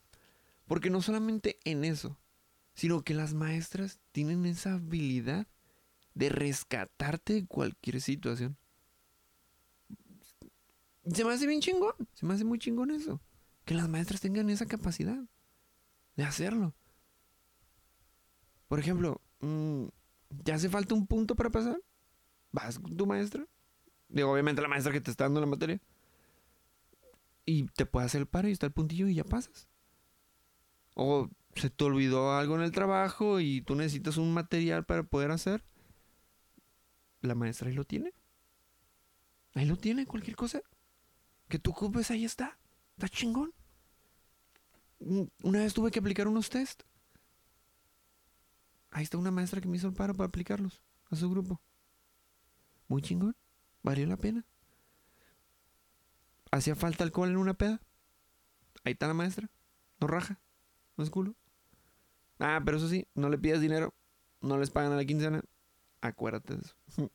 Porque 0.65 0.89
no 0.89 1.01
solamente 1.01 1.59
en 1.65 1.83
eso, 1.83 2.17
sino 2.73 3.03
que 3.03 3.13
las 3.13 3.33
maestras 3.33 3.99
tienen 4.11 4.45
esa 4.45 4.73
habilidad 4.73 5.47
de 6.13 6.29
rescatarte 6.29 7.33
de 7.33 7.45
cualquier 7.45 8.01
situación. 8.01 8.57
Se 11.05 11.25
me 11.25 11.33
hace 11.33 11.47
bien 11.47 11.59
chingón, 11.59 11.93
se 12.13 12.25
me 12.25 12.33
hace 12.33 12.45
muy 12.45 12.59
chingón 12.59 12.91
eso. 12.91 13.21
Que 13.65 13.75
las 13.75 13.89
maestras 13.89 14.21
tengan 14.21 14.49
esa 14.49 14.65
capacidad 14.65 15.21
de 16.15 16.23
hacerlo. 16.23 16.73
Por 18.67 18.79
ejemplo, 18.79 19.21
mm, 19.41 19.85
¿te 20.43 20.53
hace 20.53 20.69
falta 20.69 20.95
un 20.95 21.05
punto 21.07 21.35
para 21.35 21.49
pasar? 21.49 21.81
¿Vas 22.51 22.79
con 22.79 22.95
tu 22.95 23.05
maestra? 23.05 23.45
Digo, 24.07 24.31
obviamente 24.31 24.61
la 24.61 24.67
maestra 24.67 24.93
que 24.93 25.01
te 25.01 25.11
está 25.11 25.25
dando 25.25 25.39
la 25.39 25.45
materia. 25.45 25.81
Y 27.45 27.65
te 27.67 27.85
puede 27.85 28.05
hacer 28.05 28.21
el 28.21 28.27
paro 28.27 28.47
y 28.47 28.51
está 28.51 28.65
el 28.65 28.71
puntillo 28.71 29.07
y 29.07 29.15
ya 29.15 29.23
pasas. 29.23 29.67
O 30.95 31.29
se 31.55 31.69
te 31.69 31.83
olvidó 31.83 32.33
algo 32.33 32.55
en 32.55 32.61
el 32.61 32.71
trabajo 32.71 33.39
y 33.39 33.61
tú 33.61 33.75
necesitas 33.75 34.17
un 34.17 34.33
material 34.33 34.85
para 34.85 35.03
poder 35.03 35.31
hacer. 35.31 35.63
La 37.21 37.35
maestra 37.35 37.69
ahí 37.69 37.75
lo 37.75 37.85
tiene. 37.85 38.13
Ahí 39.55 39.65
lo 39.65 39.77
tiene, 39.77 40.05
cualquier 40.05 40.35
cosa. 40.35 40.61
Que 41.47 41.59
tú 41.59 41.71
ocupes, 41.71 42.11
ahí 42.11 42.25
está. 42.25 42.57
Está 42.97 43.09
chingón. 43.09 43.53
Una 44.99 45.59
vez 45.59 45.73
tuve 45.73 45.91
que 45.91 45.99
aplicar 45.99 46.27
unos 46.27 46.49
test. 46.49 46.83
Ahí 48.91 49.03
está 49.03 49.17
una 49.17 49.31
maestra 49.31 49.59
que 49.59 49.67
me 49.67 49.77
hizo 49.77 49.87
el 49.87 49.93
paro 49.93 50.13
para 50.13 50.27
aplicarlos 50.27 50.81
a 51.09 51.15
su 51.15 51.29
grupo. 51.29 51.61
Muy 52.87 53.01
chingón. 53.01 53.35
Valió 53.81 54.05
la 54.07 54.17
pena. 54.17 54.45
¿Hacía 56.53 56.75
falta 56.75 57.03
alcohol 57.03 57.29
en 57.29 57.37
una 57.37 57.55
peda? 57.55 57.81
Ahí 58.83 58.93
está 58.93 59.07
la 59.07 59.15
maestra. 59.15 59.49
No 59.99 60.05
raja. 60.05 60.39
No 60.95 61.03
es 61.03 61.09
culo. 61.09 61.33
Ah, 62.37 62.61
pero 62.63 62.77
eso 62.77 62.87
sí, 62.87 63.07
no 63.15 63.29
le 63.29 63.39
pidas 63.39 63.59
dinero. 63.59 63.95
No 64.39 64.59
les 64.59 64.69
pagan 64.69 64.91
a 64.91 64.95
la 64.95 65.03
quincena. 65.03 65.41
Acuérdate 66.01 66.55
de 66.55 66.61
eso. 66.61 66.75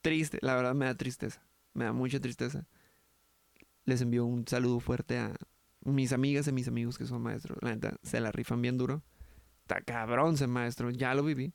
Triste, 0.00 0.38
la 0.40 0.54
verdad 0.54 0.74
me 0.74 0.86
da 0.86 0.94
tristeza. 0.94 1.42
Me 1.74 1.84
da 1.84 1.92
mucha 1.92 2.18
tristeza. 2.18 2.66
Les 3.84 4.00
envío 4.00 4.24
un 4.24 4.48
saludo 4.48 4.80
fuerte 4.80 5.18
a 5.18 5.36
mis 5.82 6.14
amigas 6.14 6.48
y 6.48 6.52
mis 6.52 6.66
amigos 6.66 6.96
que 6.96 7.04
son 7.04 7.20
maestros. 7.20 7.58
La 7.60 7.74
neta, 7.74 7.98
se 8.02 8.20
la 8.20 8.32
rifan 8.32 8.62
bien 8.62 8.78
duro. 8.78 9.02
Está 9.64 9.82
cabrón 9.82 10.38
ser 10.38 10.48
maestro. 10.48 10.88
Ya 10.88 11.14
lo 11.14 11.22
viví. 11.24 11.52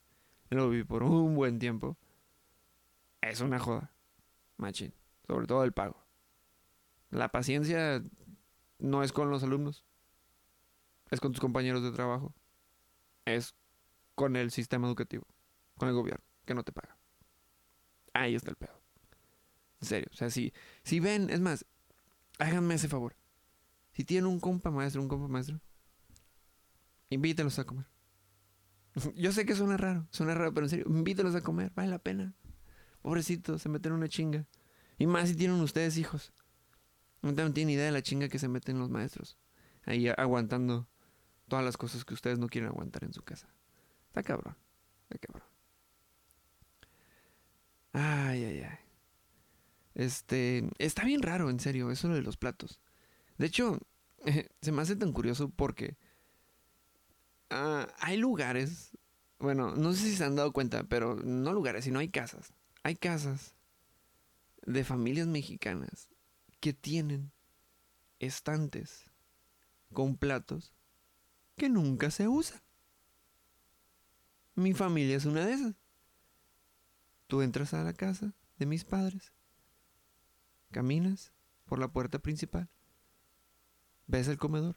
Lo 0.51 0.69
viví 0.69 0.83
por 0.83 1.01
un 1.01 1.33
buen 1.33 1.57
tiempo. 1.57 1.97
Es 3.21 3.41
una 3.41 3.57
joda. 3.57 3.91
Machín. 4.57 4.93
Sobre 5.25 5.47
todo 5.47 5.63
el 5.63 5.71
pago. 5.71 6.04
La 7.15 7.29
paciencia 7.29 8.03
no 8.77 9.01
es 9.01 9.13
con 9.13 9.29
los 9.29 9.41
alumnos. 9.41 9.85
Es 11.09 11.21
con 11.21 11.31
tus 11.31 11.39
compañeros 11.39 11.81
de 11.81 11.91
trabajo. 11.91 12.33
Es 13.23 13.55
con 14.15 14.35
el 14.35 14.51
sistema 14.51 14.87
educativo. 14.87 15.25
Con 15.77 15.87
el 15.87 15.95
gobierno. 15.95 16.23
Que 16.45 16.53
no 16.53 16.63
te 16.63 16.73
paga. 16.73 16.97
Ahí 18.13 18.35
está 18.35 18.49
el 18.49 18.57
pedo. 18.57 18.81
En 19.79 19.87
serio. 19.87 20.09
O 20.11 20.15
sea, 20.15 20.29
si, 20.29 20.53
si 20.83 20.99
ven, 20.99 21.29
es 21.29 21.39
más, 21.39 21.65
háganme 22.37 22.75
ese 22.75 22.89
favor. 22.89 23.15
Si 23.93 24.03
tienen 24.03 24.25
un 24.25 24.41
compa 24.41 24.69
maestro, 24.69 25.01
un 25.01 25.07
compa 25.07 25.29
maestro, 25.29 25.61
invítelos 27.09 27.57
a 27.59 27.63
comer. 27.63 27.85
Yo 29.15 29.31
sé 29.31 29.45
que 29.45 29.55
suena 29.55 29.77
raro, 29.77 30.05
suena 30.09 30.33
raro, 30.33 30.53
pero 30.53 30.65
en 30.65 30.69
serio, 30.69 30.85
invítelos 30.89 31.33
a 31.33 31.41
comer, 31.41 31.71
vale 31.75 31.91
la 31.91 31.99
pena. 31.99 32.35
Pobrecitos, 33.01 33.61
se 33.61 33.69
meten 33.69 33.93
una 33.93 34.09
chinga. 34.09 34.47
Y 34.97 35.07
más 35.07 35.29
si 35.29 35.35
tienen 35.35 35.61
ustedes 35.61 35.97
hijos. 35.97 36.33
No 37.33 37.53
tienen 37.53 37.71
idea 37.71 37.85
de 37.85 37.91
la 37.91 38.01
chinga 38.01 38.29
que 38.29 38.39
se 38.39 38.47
meten 38.47 38.79
los 38.79 38.89
maestros. 38.89 39.37
Ahí 39.83 40.07
aguantando 40.09 40.87
todas 41.47 41.63
las 41.63 41.77
cosas 41.77 42.05
que 42.05 42.13
ustedes 42.13 42.39
no 42.39 42.47
quieren 42.47 42.69
aguantar 42.69 43.03
en 43.03 43.13
su 43.13 43.23
casa. 43.23 43.47
Está 44.07 44.23
cabrón. 44.23 44.55
Está 45.03 45.27
cabrón. 45.27 45.47
Ay, 47.93 48.43
ay, 48.43 48.61
ay. 48.61 48.77
Este, 49.93 50.69
está 50.77 51.05
bien 51.05 51.21
raro, 51.21 51.49
en 51.49 51.59
serio, 51.59 51.91
eso 51.91 52.09
de 52.09 52.21
los 52.21 52.37
platos. 52.37 52.79
De 53.37 53.47
hecho, 53.47 53.79
se 54.61 54.71
me 54.71 54.81
hace 54.81 54.95
tan 54.95 55.13
curioso 55.13 55.49
porque 55.49 55.97
ah, 57.49 57.87
hay 57.99 58.17
lugares, 58.17 58.97
bueno, 59.39 59.75
no 59.75 59.93
sé 59.93 59.99
si 60.03 60.15
se 60.15 60.25
han 60.25 60.35
dado 60.35 60.51
cuenta, 60.51 60.83
pero 60.83 61.15
no 61.15 61.53
lugares, 61.53 61.85
sino 61.85 61.99
hay 61.99 62.09
casas 62.09 62.53
hay 62.85 62.95
casas 62.95 63.55
de 64.67 64.83
familias 64.83 65.25
mexicanas 65.25 66.07
que 66.65 66.73
tienen 66.73 67.31
estantes 68.17 69.11
con 69.93 70.17
platos 70.17 70.73
que 71.55 71.69
nunca 71.69 72.09
se 72.09 72.27
usan. 72.27 72.59
Mi 74.55 74.73
familia 74.73 75.15
es 75.15 75.25
una 75.25 75.45
de 75.45 75.53
esas. 75.53 75.75
Tú 77.27 77.43
entras 77.43 77.75
a 77.75 77.83
la 77.83 77.93
casa 77.93 78.33
de 78.57 78.65
mis 78.65 78.83
padres, 78.83 79.31
caminas 80.71 81.33
por 81.65 81.77
la 81.77 81.89
puerta 81.89 82.17
principal, 82.17 82.67
ves 84.07 84.27
el 84.27 84.39
comedor 84.39 84.75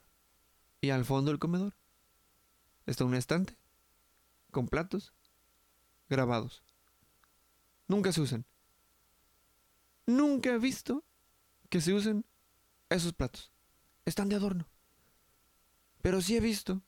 y 0.81 0.91
al 0.91 1.05
fondo 1.05 1.31
del 1.31 1.39
comedor 1.39 1.73
está 2.85 3.03
un 3.03 3.15
estante 3.15 3.57
con 4.51 4.67
platos 4.67 5.11
grabados. 6.07 6.61
Nunca 7.87 8.11
se 8.11 8.21
usan. 8.21 8.45
Nunca 10.05 10.51
he 10.51 10.59
visto 10.59 11.03
que 11.69 11.81
se 11.81 11.93
usen 11.93 12.25
esos 12.89 13.13
platos. 13.13 13.51
Están 14.05 14.29
de 14.29 14.35
adorno. 14.35 14.67
Pero 16.01 16.21
sí 16.21 16.35
he 16.35 16.39
visto 16.39 16.81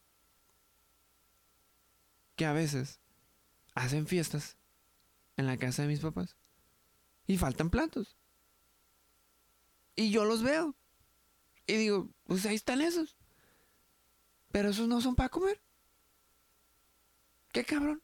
que 2.35 2.45
a 2.45 2.53
veces 2.53 2.99
hacen 3.75 4.07
fiestas 4.07 4.57
en 5.37 5.45
la 5.45 5.57
casa 5.57 5.83
de 5.83 5.87
mis 5.87 5.99
papás 5.99 6.35
y 7.27 7.37
faltan 7.37 7.69
platos. 7.69 8.17
Y 9.95 10.11
yo 10.11 10.25
los 10.25 10.41
veo. 10.41 10.75
Y 11.67 11.73
digo, 11.73 12.09
pues 12.25 12.45
ahí 12.45 12.55
están 12.55 12.81
esos. 12.81 13.15
Pero 14.51 14.69
esos 14.69 14.87
no 14.87 15.01
son 15.01 15.15
para 15.15 15.29
comer. 15.29 15.61
¿Qué 17.51 17.63
cabrón? 17.63 18.01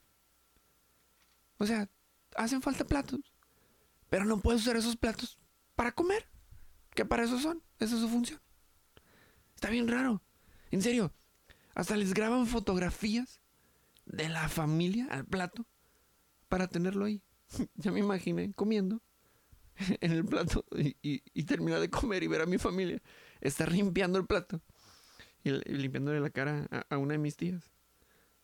O 1.58 1.66
sea, 1.66 1.90
hacen 2.36 2.62
falta 2.62 2.86
platos. 2.86 3.34
Pero 4.10 4.26
no 4.26 4.40
puedes 4.40 4.62
usar 4.62 4.76
esos 4.76 4.96
platos 4.96 5.40
para 5.76 5.92
comer. 5.92 6.28
Que 6.98 7.06
para 7.06 7.24
eso 7.24 7.38
son. 7.38 7.62
Esa 7.78 7.94
es 7.94 8.02
su 8.02 8.10
función. 8.10 8.42
Está 9.54 9.70
bien 9.70 9.88
raro. 9.88 10.24
En 10.72 10.82
serio. 10.82 11.14
Hasta 11.76 11.96
les 11.96 12.16
graban 12.16 12.48
fotografías 12.48 13.40
de 14.08 14.30
la 14.30 14.50
familia 14.50 15.06
al 15.12 15.24
plato 15.24 15.68
para 16.50 16.68
tenerlo 16.68 17.06
ahí. 17.06 17.22
ya 17.76 17.92
me 17.92 18.00
imaginé 18.00 18.52
comiendo 18.54 19.04
en 20.02 20.12
el 20.12 20.26
plato 20.26 20.66
y, 20.76 20.98
y, 21.04 21.44
terminar 21.44 21.80
de 21.82 21.92
comer 21.92 22.24
y 22.24 22.28
ver 22.28 22.42
a 22.42 22.48
mi 22.48 22.58
familia 22.58 23.00
estar 23.42 23.72
limpiando 23.72 24.18
el 24.18 24.26
plato 24.26 24.64
y, 25.44 25.52
limpiándole 25.52 26.20
la 26.20 26.32
cara 26.32 26.68
a, 26.90 26.98
una 26.98 27.12
de 27.12 27.20
mis 27.20 27.38
tías. 27.38 27.72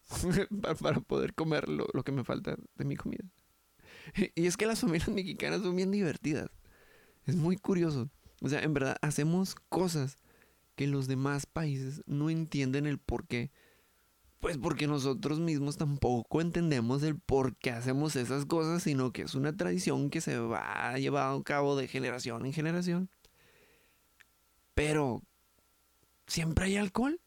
para, 0.80 1.00
poder 1.00 1.34
comer 1.34 1.70
lo, 1.70 1.88
que 2.04 2.12
me 2.12 2.24
falta 2.24 2.56
de 2.76 2.86
mi 2.86 2.98
comida. 2.98 3.24
y 4.36 4.46
es 4.46 4.58
que 4.58 4.68
las 4.68 4.82
familias 4.82 5.10
mexicanas 5.10 5.64
son 5.64 5.76
bien 5.76 5.90
divertidas. 5.90 6.52
Es 7.26 7.36
muy 7.36 7.58
curioso. 7.58 8.12
O 8.44 8.50
sea, 8.50 8.62
en 8.62 8.74
verdad, 8.74 8.98
hacemos 9.02 9.56
cosas 9.70 10.18
que 10.76 10.86
los 10.86 11.08
demás 11.08 11.46
países 11.46 12.04
no 12.06 12.30
entienden 12.30 12.86
el 12.86 13.00
por 13.00 13.26
qué. 13.26 13.52
Pues 14.42 14.58
porque 14.58 14.86
nosotros 14.86 15.40
mismos 15.40 15.78
tampoco 15.78 16.42
entendemos 16.42 17.04
el 17.04 17.18
por 17.18 17.56
qué 17.56 17.72
hacemos 17.72 18.18
esas 18.18 18.46
cosas, 18.46 18.84
sino 18.84 19.14
que 19.14 19.22
es 19.22 19.34
una 19.34 19.56
tradición 19.56 20.10
que 20.10 20.20
se 20.20 20.38
va 20.38 20.94
llevando 20.98 21.40
a 21.40 21.44
cabo 21.44 21.78
de 21.78 21.88
generación 21.88 22.46
en 22.46 22.52
generación. 22.52 23.10
Pero, 24.74 25.24
¿siempre 26.28 26.66
hay 26.66 26.76
alcohol? 26.76 27.22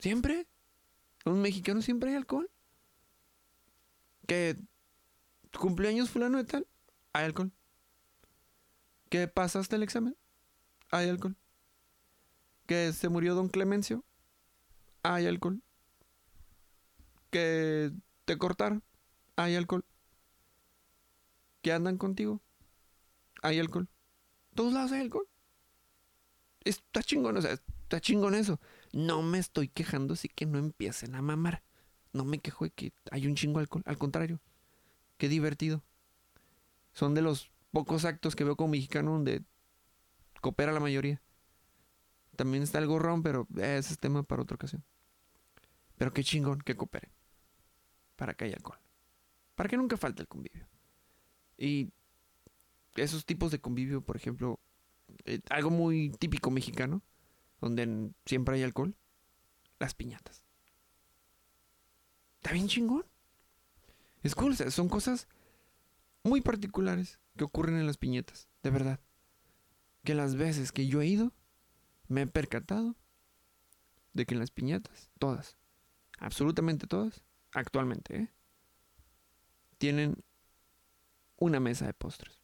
¿Siempre? 0.00 0.46
¿Los 1.24 1.38
mexicanos 1.38 1.86
siempre 1.86 2.10
hay 2.10 2.16
alcohol? 2.16 2.50
¿Que 4.26 4.58
cumpleaños 5.58 6.10
fulano 6.10 6.36
de 6.36 6.44
tal? 6.44 6.66
Hay 7.14 7.24
alcohol. 7.24 7.52
¿Que 9.12 9.28
pasaste 9.28 9.76
el 9.76 9.82
examen? 9.82 10.16
Hay 10.90 11.10
alcohol. 11.10 11.36
¿Que 12.64 12.94
se 12.94 13.10
murió 13.10 13.34
don 13.34 13.50
Clemencio? 13.50 14.06
hay 15.02 15.26
alcohol. 15.26 15.60
Que 17.28 17.92
te 18.24 18.38
cortaron, 18.38 18.82
hay 19.36 19.54
alcohol. 19.54 19.84
Que 21.60 21.74
andan 21.74 21.98
contigo, 21.98 22.40
hay 23.42 23.58
alcohol. 23.58 23.86
Todos 24.54 24.72
lados 24.72 24.92
hay 24.92 25.02
alcohol. 25.02 25.28
Está 26.64 27.02
chingón, 27.02 27.36
o 27.36 27.42
sea, 27.42 27.52
está 27.52 28.00
chingón 28.00 28.34
eso. 28.34 28.60
No 28.94 29.20
me 29.20 29.38
estoy 29.38 29.68
quejando, 29.68 30.14
así 30.14 30.30
que 30.30 30.46
no 30.46 30.58
empiecen 30.58 31.16
a 31.16 31.20
mamar. 31.20 31.62
No 32.14 32.24
me 32.24 32.38
quejo 32.38 32.64
de 32.64 32.70
que 32.70 32.94
hay 33.10 33.26
un 33.26 33.34
chingo 33.34 33.58
alcohol. 33.58 33.82
Al 33.84 33.98
contrario, 33.98 34.40
qué 35.18 35.28
divertido. 35.28 35.84
Son 36.94 37.12
de 37.12 37.20
los 37.20 37.51
pocos 37.72 38.04
actos 38.04 38.36
que 38.36 38.44
veo 38.44 38.54
como 38.56 38.70
mexicano 38.70 39.12
donde 39.12 39.42
coopera 40.40 40.72
la 40.72 40.80
mayoría. 40.80 41.20
También 42.36 42.62
está 42.62 42.78
el 42.78 42.86
gorrón, 42.86 43.22
pero 43.22 43.48
ese 43.56 43.94
es 43.94 43.98
tema 43.98 44.22
para 44.22 44.42
otra 44.42 44.54
ocasión. 44.54 44.84
Pero 45.96 46.12
qué 46.12 46.22
chingón 46.22 46.60
que 46.60 46.76
coopere. 46.76 47.10
Para 48.16 48.34
que 48.34 48.44
haya 48.44 48.56
alcohol. 48.56 48.78
Para 49.54 49.68
que 49.68 49.76
nunca 49.76 49.96
falte 49.96 50.22
el 50.22 50.28
convivio. 50.28 50.68
Y 51.56 51.92
esos 52.96 53.24
tipos 53.24 53.50
de 53.50 53.60
convivio, 53.60 54.02
por 54.02 54.16
ejemplo, 54.16 54.60
eh, 55.24 55.40
algo 55.50 55.70
muy 55.70 56.10
típico 56.10 56.50
mexicano, 56.50 57.02
donde 57.60 58.12
siempre 58.26 58.56
hay 58.56 58.62
alcohol, 58.62 58.94
las 59.78 59.94
piñatas. 59.94 60.44
Está 62.36 62.52
bien 62.52 62.68
chingón. 62.68 63.04
Es 64.22 64.34
cool, 64.34 64.56
son 64.56 64.88
cosas 64.88 65.28
muy 66.22 66.40
particulares 66.40 67.18
que 67.36 67.44
ocurren 67.44 67.76
en 67.76 67.86
las 67.86 67.98
piñatas, 67.98 68.48
de 68.62 68.70
verdad. 68.70 69.00
Que 70.04 70.14
las 70.14 70.34
veces 70.34 70.72
que 70.72 70.86
yo 70.86 71.00
he 71.00 71.06
ido, 71.06 71.32
me 72.08 72.22
he 72.22 72.26
percatado 72.26 72.96
de 74.12 74.26
que 74.26 74.34
en 74.34 74.40
las 74.40 74.50
piñatas, 74.50 75.10
todas, 75.18 75.56
absolutamente 76.18 76.86
todas, 76.86 77.22
actualmente, 77.52 78.16
¿eh? 78.16 78.32
tienen 79.78 80.22
una 81.36 81.60
mesa 81.60 81.86
de 81.86 81.94
postres. 81.94 82.40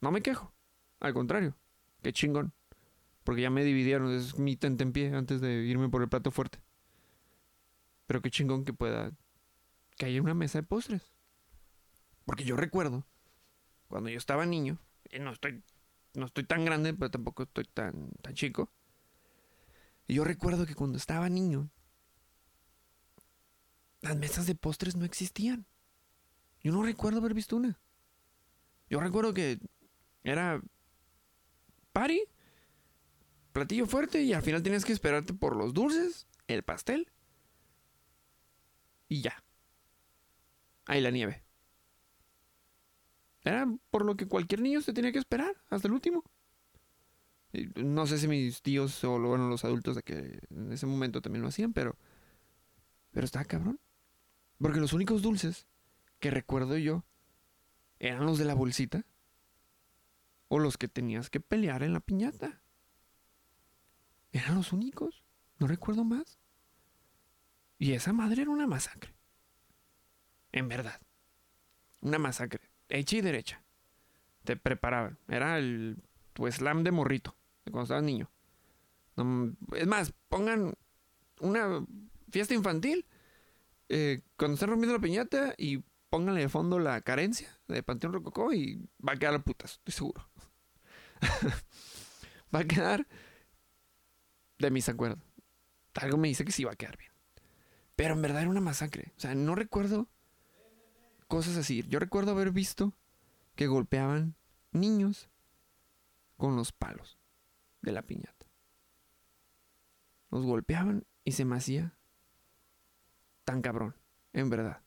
No 0.00 0.10
me 0.10 0.22
quejo, 0.22 0.52
al 1.00 1.14
contrario, 1.14 1.56
qué 2.02 2.12
chingón. 2.12 2.52
Porque 3.24 3.40
ya 3.40 3.50
me 3.50 3.64
dividieron, 3.64 4.12
es 4.12 4.38
mi 4.38 4.56
pie 4.56 5.14
antes 5.14 5.40
de 5.40 5.64
irme 5.64 5.88
por 5.88 6.02
el 6.02 6.10
plato 6.10 6.30
fuerte. 6.30 6.62
Pero 8.06 8.20
qué 8.20 8.30
chingón 8.30 8.66
que 8.66 8.74
pueda, 8.74 9.12
que 9.96 10.06
haya 10.06 10.20
una 10.20 10.34
mesa 10.34 10.58
de 10.58 10.66
postres. 10.66 11.14
Porque 12.26 12.44
yo 12.44 12.56
recuerdo, 12.56 13.06
cuando 13.88 14.10
yo 14.10 14.18
estaba 14.18 14.46
niño, 14.46 14.78
y 15.10 15.18
no 15.18 15.32
estoy 15.32 15.62
no 16.14 16.26
estoy 16.26 16.44
tan 16.44 16.64
grande, 16.64 16.94
pero 16.94 17.10
tampoco 17.10 17.42
estoy 17.42 17.64
tan, 17.64 18.10
tan 18.22 18.34
chico. 18.34 18.70
Y 20.06 20.14
yo 20.14 20.24
recuerdo 20.24 20.66
que 20.66 20.74
cuando 20.74 20.96
estaba 20.96 21.28
niño, 21.28 21.70
las 24.00 24.16
mesas 24.16 24.46
de 24.46 24.54
postres 24.54 24.96
no 24.96 25.04
existían. 25.04 25.66
Yo 26.62 26.72
no 26.72 26.82
recuerdo 26.82 27.18
haber 27.18 27.34
visto 27.34 27.56
una. 27.56 27.78
Yo 28.88 29.00
recuerdo 29.00 29.34
que 29.34 29.58
era 30.22 30.62
party, 31.92 32.22
platillo 33.52 33.86
fuerte 33.86 34.22
y 34.22 34.32
al 34.32 34.42
final 34.42 34.62
tenías 34.62 34.84
que 34.84 34.92
esperarte 34.92 35.34
por 35.34 35.56
los 35.56 35.74
dulces, 35.74 36.26
el 36.46 36.62
pastel 36.62 37.10
y 39.08 39.22
ya. 39.22 39.42
Ahí 40.86 41.00
la 41.00 41.10
nieve. 41.10 41.43
Era 43.44 43.68
por 43.90 44.06
lo 44.06 44.16
que 44.16 44.26
cualquier 44.26 44.62
niño 44.62 44.80
se 44.80 44.94
tenía 44.94 45.12
que 45.12 45.18
esperar 45.18 45.54
hasta 45.68 45.86
el 45.86 45.94
último. 45.94 46.24
No 47.76 48.06
sé 48.06 48.18
si 48.18 48.26
mis 48.26 48.62
tíos 48.62 49.04
o 49.04 49.20
bueno, 49.20 49.48
los 49.48 49.64
adultos 49.64 49.94
de 49.96 50.02
que 50.02 50.40
en 50.50 50.72
ese 50.72 50.86
momento 50.86 51.20
también 51.20 51.42
lo 51.42 51.48
hacían, 51.48 51.72
pero. 51.72 51.96
Pero 53.12 53.26
estaba 53.26 53.44
cabrón. 53.44 53.78
Porque 54.58 54.80
los 54.80 54.92
únicos 54.92 55.22
dulces 55.22 55.68
que 56.20 56.30
recuerdo 56.30 56.78
yo 56.78 57.04
eran 58.00 58.24
los 58.24 58.38
de 58.38 58.46
la 58.46 58.54
bolsita 58.54 59.04
o 60.48 60.58
los 60.58 60.78
que 60.78 60.88
tenías 60.88 61.30
que 61.30 61.40
pelear 61.40 61.82
en 61.82 61.92
la 61.92 62.00
piñata. 62.00 62.62
Eran 64.32 64.56
los 64.56 64.72
únicos. 64.72 65.22
No 65.58 65.66
recuerdo 65.66 66.02
más. 66.02 66.40
Y 67.78 67.92
esa 67.92 68.12
madre 68.12 68.42
era 68.42 68.50
una 68.50 68.66
masacre. 68.66 69.14
En 70.50 70.68
verdad. 70.68 71.00
Una 72.00 72.18
masacre 72.18 72.73
hecha 72.94 73.16
y 73.16 73.20
derecha. 73.20 73.62
Te 74.44 74.56
preparaban. 74.56 75.18
Era 75.28 75.58
el 75.58 76.02
tu 76.32 76.50
slam 76.50 76.82
de 76.82 76.90
morrito, 76.90 77.36
de 77.64 77.70
cuando 77.72 77.84
estabas 77.84 78.04
niño. 78.04 78.30
es 79.76 79.86
más, 79.86 80.12
pongan 80.28 80.74
una 81.40 81.84
fiesta 82.30 82.54
infantil 82.54 83.06
eh, 83.88 84.22
cuando 84.36 84.54
estén 84.54 84.70
rompiendo 84.70 84.96
la 84.96 85.02
piñata 85.02 85.54
y 85.56 85.82
pónganle 86.10 86.40
de 86.40 86.48
fondo 86.48 86.78
la 86.78 87.00
carencia 87.00 87.58
de 87.68 87.82
Panteón 87.82 88.12
Rococó 88.12 88.52
y 88.52 88.88
va 89.06 89.12
a 89.12 89.16
quedar 89.16 89.34
a 89.34 89.38
putas, 89.40 89.72
estoy 89.72 89.92
seguro. 89.92 90.28
va 92.54 92.60
a 92.60 92.64
quedar 92.64 93.06
de 94.58 94.70
mis 94.70 94.88
acuerdos. 94.88 95.18
Algo 95.94 96.16
me 96.16 96.28
dice 96.28 96.44
que 96.44 96.52
sí 96.52 96.64
va 96.64 96.72
a 96.72 96.76
quedar 96.76 96.96
bien. 96.96 97.12
Pero 97.96 98.14
en 98.14 98.22
verdad 98.22 98.42
era 98.42 98.50
una 98.50 98.60
masacre. 98.60 99.12
O 99.16 99.20
sea, 99.20 99.34
no 99.34 99.54
recuerdo 99.54 100.08
cosas 101.28 101.56
así. 101.56 101.82
Yo 101.88 101.98
recuerdo 101.98 102.32
haber 102.32 102.50
visto 102.50 102.92
que 103.54 103.66
golpeaban 103.66 104.34
niños 104.72 105.28
con 106.36 106.56
los 106.56 106.72
palos 106.72 107.18
de 107.82 107.92
la 107.92 108.02
piñata. 108.02 108.46
Los 110.30 110.44
golpeaban 110.44 111.06
y 111.24 111.32
se 111.32 111.44
me 111.44 111.56
hacía 111.56 111.96
tan 113.44 113.62
cabrón, 113.62 113.94
en 114.32 114.50
verdad. 114.50 114.82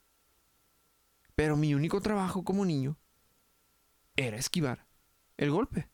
Pero 1.34 1.56
mi 1.56 1.74
único 1.74 2.00
trabajo 2.00 2.44
como 2.44 2.64
niño 2.64 2.96
era 4.16 4.36
esquivar 4.36 4.86
el 5.36 5.50
golpe 5.50 5.88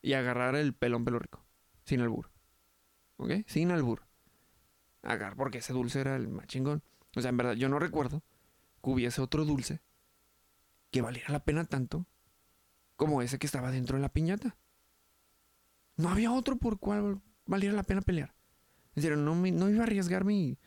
y 0.00 0.12
agarrar 0.12 0.54
el 0.54 0.72
pelón 0.72 1.04
pelo 1.04 1.18
rico, 1.18 1.44
sin 1.84 2.00
albur. 2.00 2.30
¿Ok? 3.16 3.32
Sin 3.46 3.72
albur. 3.72 4.06
Agar, 5.02 5.36
porque 5.36 5.58
ese 5.58 5.72
dulce 5.72 6.00
era 6.00 6.16
el 6.16 6.28
más 6.28 6.46
chingón. 6.46 6.82
O 7.16 7.20
sea, 7.20 7.30
en 7.30 7.36
verdad, 7.36 7.54
yo 7.54 7.68
no 7.68 7.78
recuerdo 7.78 8.22
hubiese 8.90 9.20
otro 9.20 9.44
dulce 9.44 9.80
que 10.90 11.02
valiera 11.02 11.32
la 11.32 11.44
pena 11.44 11.64
tanto 11.64 12.06
como 12.94 13.20
ese 13.20 13.38
que 13.38 13.46
estaba 13.46 13.70
dentro 13.70 13.96
de 13.96 14.02
la 14.02 14.08
piñata. 14.12 14.56
No 15.96 16.08
había 16.08 16.32
otro 16.32 16.56
por 16.56 16.78
cual 16.78 17.20
valiera 17.46 17.74
la 17.74 17.82
pena 17.82 18.00
pelear. 18.00 18.34
Es 18.94 19.02
decir, 19.02 19.18
no, 19.18 19.34
no 19.34 19.68
iba 19.68 19.80
a 19.80 19.82
arriesgar 19.82 20.24
mi 20.24 20.58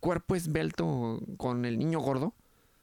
cuerpo 0.00 0.36
esbelto 0.36 1.20
con 1.36 1.64
el 1.64 1.78
niño 1.78 2.00
gordo, 2.00 2.34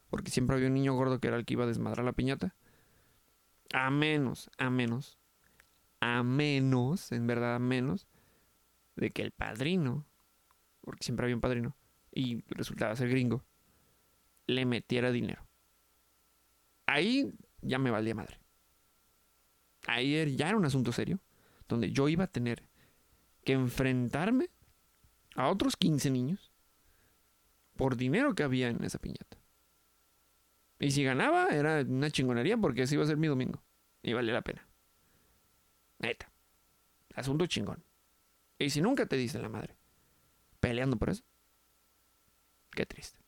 porque 0.10 0.32
siempre 0.32 0.56
había 0.56 0.68
un 0.68 0.74
niño 0.74 0.94
gordo 0.96 1.20
que 1.20 1.28
era 1.28 1.38
el 1.38 1.46
que 1.46 1.54
iba 1.54 1.66
a 1.66 1.68
desmadrar 1.68 2.06
la 2.06 2.14
piñata. 2.14 2.56
A 3.74 3.92
menos, 3.92 4.50
a 4.58 4.70
menos, 4.70 5.20
a 6.00 6.24
menos, 6.24 7.12
en 7.12 7.28
verdad, 7.28 7.56
a 7.56 7.60
menos, 7.60 8.08
de 8.96 9.12
que 9.12 9.22
el 9.22 9.32
padrino, 9.32 10.06
porque 10.82 11.04
siempre 11.04 11.26
había 11.26 11.36
un 11.36 11.42
padrino, 11.42 11.76
y 12.12 12.44
resultaba 12.50 12.96
ser 12.96 13.10
gringo, 13.10 13.44
le 14.50 14.66
metiera 14.66 15.12
dinero. 15.12 15.46
Ahí 16.88 17.32
ya 17.62 17.78
me 17.78 17.92
valía 17.92 18.16
madre. 18.16 18.40
Ahí 19.88 20.16
er, 20.16 20.36
ya 20.36 20.50
era 20.50 20.58
un 20.58 20.66
asunto 20.66 20.92
serio, 20.92 21.20
donde 21.68 21.92
yo 21.92 22.10
iba 22.10 22.24
a 22.24 22.32
tener 22.32 22.68
que 23.44 23.54
enfrentarme 23.54 24.50
a 25.36 25.50
otros 25.50 25.78
15 25.78 26.10
niños 26.10 26.52
por 27.76 27.96
dinero 27.96 28.34
que 28.34 28.44
había 28.44 28.70
en 28.70 28.84
esa 28.84 29.00
piñata. 29.00 29.38
Y 30.80 30.92
si 30.92 31.04
ganaba, 31.04 31.48
era 31.50 31.82
una 31.82 32.10
chingonería 32.10 32.58
porque 32.58 32.84
ese 32.84 32.96
iba 32.96 33.04
a 33.04 33.08
ser 33.08 33.18
mi 33.18 33.28
domingo. 33.28 33.62
Y 34.02 34.14
valía 34.14 34.34
la 34.34 34.42
pena. 34.42 34.68
Neta. 36.00 36.32
Asunto 37.16 37.46
chingón. 37.46 37.84
Y 38.58 38.70
si 38.70 38.82
nunca 38.82 39.06
te 39.06 39.16
dicen 39.16 39.42
la 39.42 39.50
madre, 39.50 39.78
peleando 40.60 40.98
por 40.98 41.10
eso, 41.10 41.24
qué 42.72 42.86
triste. 42.86 43.20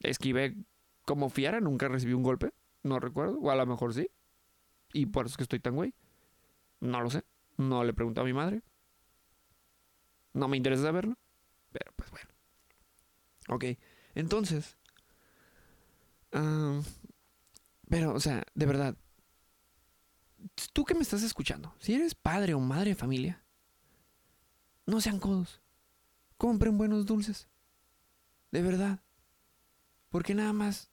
Esquivé 0.00 0.56
como 1.04 1.30
fiera, 1.30 1.60
nunca 1.60 1.88
recibí 1.88 2.12
un 2.12 2.22
golpe, 2.22 2.52
no 2.82 3.00
recuerdo, 3.00 3.38
o 3.40 3.50
a 3.50 3.56
lo 3.56 3.66
mejor 3.66 3.94
sí. 3.94 4.10
Y 4.92 5.06
por 5.06 5.26
eso 5.26 5.32
es 5.32 5.36
que 5.36 5.42
estoy 5.42 5.60
tan 5.60 5.74
güey. 5.74 5.94
No 6.80 7.00
lo 7.00 7.10
sé, 7.10 7.24
no 7.56 7.84
le 7.84 7.92
pregunté 7.92 8.20
a 8.20 8.24
mi 8.24 8.32
madre. 8.32 8.62
No 10.32 10.48
me 10.48 10.56
interesa 10.56 10.84
saberlo, 10.84 11.16
pero 11.72 11.92
pues 11.96 12.10
bueno. 12.10 12.28
Ok, 13.48 13.64
entonces... 14.14 14.76
pero, 17.88 18.12
o 18.12 18.20
sea, 18.20 18.44
de 18.54 18.66
verdad, 18.66 18.96
tú 20.72 20.84
que 20.84 20.94
me 20.94 21.00
estás 21.00 21.22
escuchando, 21.22 21.74
si 21.80 21.94
eres 21.94 22.14
padre 22.14 22.54
o 22.54 22.60
madre 22.60 22.90
de 22.90 22.96
familia, 22.96 23.42
no 24.86 25.00
sean 25.00 25.18
codos. 25.18 25.60
Compren 26.36 26.78
buenos 26.78 27.06
dulces. 27.06 27.48
De 28.52 28.62
verdad. 28.62 29.00
Porque 30.10 30.34
nada 30.34 30.52
más 30.52 30.90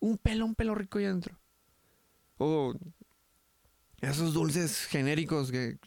un 0.00 0.18
pelo, 0.18 0.46
un 0.46 0.54
pelo 0.54 0.74
rico 0.74 0.98
ahí 0.98 1.04
adentro. 1.04 1.38
O 2.38 2.74
esos 4.00 4.32
dulces 4.32 4.86
genéricos 4.86 5.50
que 5.50 5.78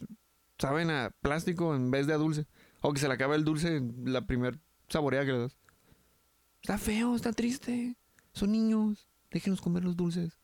saben 0.60 0.92
a 0.92 1.10
plástico 1.22 1.76
en 1.76 1.90
vez 1.92 2.08
de 2.08 2.14
a 2.14 2.18
dulce. 2.18 2.46
O 2.82 2.94
que 2.94 3.00
se 3.00 3.08
le 3.08 3.14
acaba 3.14 3.36
el 3.36 3.44
dulce 3.44 3.82
la 4.04 4.26
primer 4.26 4.60
saboreada 4.88 5.26
que 5.26 5.32
le 5.32 5.40
das. 5.40 5.58
Está 6.62 6.78
feo, 6.78 7.16
está 7.16 7.34
triste. 7.34 7.98
Son 8.34 8.52
niños. 8.52 9.10
Déjenos 9.32 9.62
comer 9.62 9.84
los 9.84 9.96
dulces. 9.96 10.40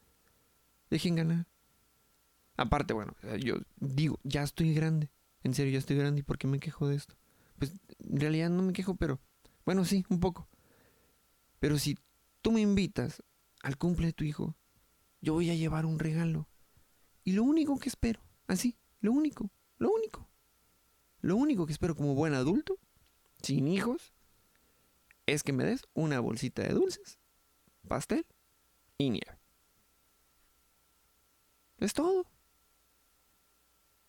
Dejen 0.90 1.16
ganar. 1.16 1.46
Aparte, 2.58 2.94
bueno, 2.94 3.16
yo 3.40 3.56
digo, 3.78 4.20
ya 4.24 4.44
estoy 4.44 4.74
grande. 4.74 5.12
En 5.44 5.54
serio, 5.54 5.74
ya 5.74 5.80
estoy 5.80 5.96
grande. 5.96 6.22
¿Y 6.22 6.24
por 6.24 6.38
qué 6.38 6.48
me 6.48 6.60
quejo 6.60 6.88
de 6.88 6.96
esto? 6.96 7.16
Pues 7.58 7.74
en 8.00 8.20
realidad 8.20 8.50
no 8.50 8.64
me 8.64 8.74
quejo, 8.74 8.96
pero... 8.96 9.20
Bueno, 9.64 9.86
sí, 9.86 10.06
un 10.10 10.20
poco. 10.20 10.48
Pero 11.60 11.78
si 11.78 11.98
tú 12.42 12.52
me 12.52 12.62
invitas 12.62 13.24
al 13.62 13.78
cumple 13.78 14.08
de 14.08 14.14
tu 14.14 14.24
hijo, 14.24 14.56
yo 15.22 15.34
voy 15.34 15.50
a 15.50 15.56
llevar 15.56 15.86
un 15.86 16.00
regalo. 16.00 16.48
Y 17.24 17.34
lo 17.34 17.44
único 17.44 17.78
que 17.78 17.90
espero, 17.90 18.22
así, 18.48 18.78
lo 19.02 19.12
único, 19.12 19.52
lo 19.78 19.92
único, 19.92 20.30
lo 21.22 21.36
único 21.36 21.66
que 21.66 21.74
espero 21.74 21.96
como 21.96 22.16
buen 22.16 22.34
adulto, 22.34 22.78
sin 23.42 23.68
hijos, 23.68 24.14
es 25.26 25.44
que 25.44 25.54
me 25.54 25.66
des 25.66 25.86
una 25.94 26.20
bolsita 26.20 26.64
de 26.64 26.74
dulces, 26.74 27.20
pastel 27.88 28.26
y 28.98 29.10
nieve. 29.10 29.38
Es 31.78 31.94
todo. 31.94 32.26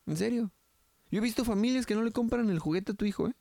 En 0.06 0.16
serio. 0.16 0.52
Yo 1.10 1.18
he 1.18 1.22
visto 1.22 1.44
familias 1.44 1.86
que 1.86 1.94
no 1.94 2.02
le 2.02 2.12
compran 2.12 2.50
el 2.50 2.58
juguete 2.58 2.92
a 2.92 2.94
tu 2.94 3.04
hijo, 3.04 3.28
¿eh? 3.28 3.34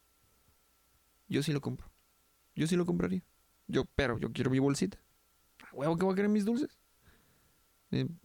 Yo 1.28 1.44
sí 1.44 1.52
lo 1.52 1.62
compro. 1.62 1.92
Yo 2.56 2.68
sí 2.68 2.76
lo 2.76 2.86
compraría. 2.86 3.24
Yo, 3.70 3.86
pero 3.96 4.18
yo 4.20 4.34
quiero 4.34 4.52
mi 4.52 4.60
bolsita. 4.60 5.00
¿A 5.72 5.76
huevo 5.76 5.96
que 5.98 6.06
voy 6.06 6.14
a 6.14 6.16
querer 6.18 6.30
mis 6.30 6.46
dulces? 6.46 6.78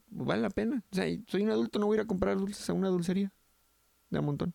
Vale 0.08 0.42
la 0.42 0.50
pena. 0.50 0.82
O 0.90 0.94
sea, 0.94 1.06
soy 1.26 1.42
un 1.42 1.50
adulto, 1.50 1.78
no 1.78 1.86
voy 1.86 1.96
a 1.96 2.00
ir 2.00 2.04
a 2.04 2.06
comprar 2.06 2.36
dulces 2.36 2.68
a 2.68 2.72
una 2.72 2.88
dulcería. 2.88 3.32
De 4.10 4.18
un 4.18 4.26
montón. 4.26 4.54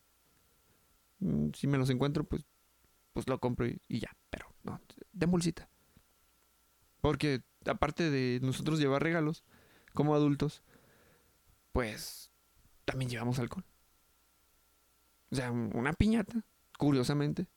Mm, 1.19 1.49
Si 1.53 1.67
me 1.67 1.77
los 1.77 1.89
encuentro, 1.89 2.23
pues, 2.23 2.45
pues 3.13 3.27
lo 3.29 3.39
compro 3.39 3.67
y, 3.67 3.81
y 3.87 3.99
ya. 3.99 4.15
Pero 4.31 4.53
no, 4.63 4.81
de 5.13 5.25
bolsita. 5.27 5.69
Porque 7.01 7.41
aparte 7.65 8.09
de 8.09 8.39
nosotros 8.41 8.79
llevar 8.79 9.03
regalos 9.03 9.43
como 9.93 10.15
adultos, 10.15 10.63
pues 11.71 12.31
también 12.85 13.09
llevamos 13.09 13.39
alcohol. 13.39 13.65
O 15.31 15.35
sea, 15.35 15.51
una 15.51 15.93
piñata, 15.93 16.43
curiosamente, 16.77 17.47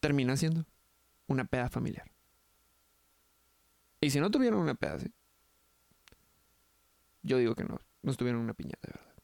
termina 0.00 0.36
siendo 0.36 0.66
una 1.26 1.44
peda 1.44 1.68
familiar. 1.68 2.10
Y 4.00 4.10
si 4.10 4.20
no 4.20 4.30
tuvieron 4.30 4.60
una 4.60 4.74
peda 4.74 4.94
así, 4.94 5.10
yo 7.22 7.38
digo 7.38 7.54
que 7.54 7.64
no, 7.64 7.78
no 8.02 8.10
estuvieron 8.10 8.40
en 8.40 8.44
una 8.44 8.54
piñata 8.54 8.86
de 8.86 8.92
verdad. 8.98 9.14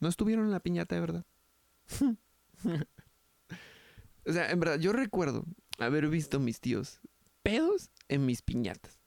No 0.00 0.08
estuvieron 0.08 0.46
en 0.46 0.50
la 0.50 0.60
piñata 0.60 0.94
de 0.96 1.00
verdad. 1.00 1.24
o 4.26 4.32
sea, 4.32 4.50
en 4.50 4.58
verdad, 4.58 4.78
yo 4.80 4.92
recuerdo 4.92 5.44
haber 5.78 6.08
visto 6.08 6.40
mis 6.40 6.60
tíos 6.60 7.00
pedos 7.42 7.90
en 8.08 8.26
mis 8.26 8.42
piñatas. 8.42 8.98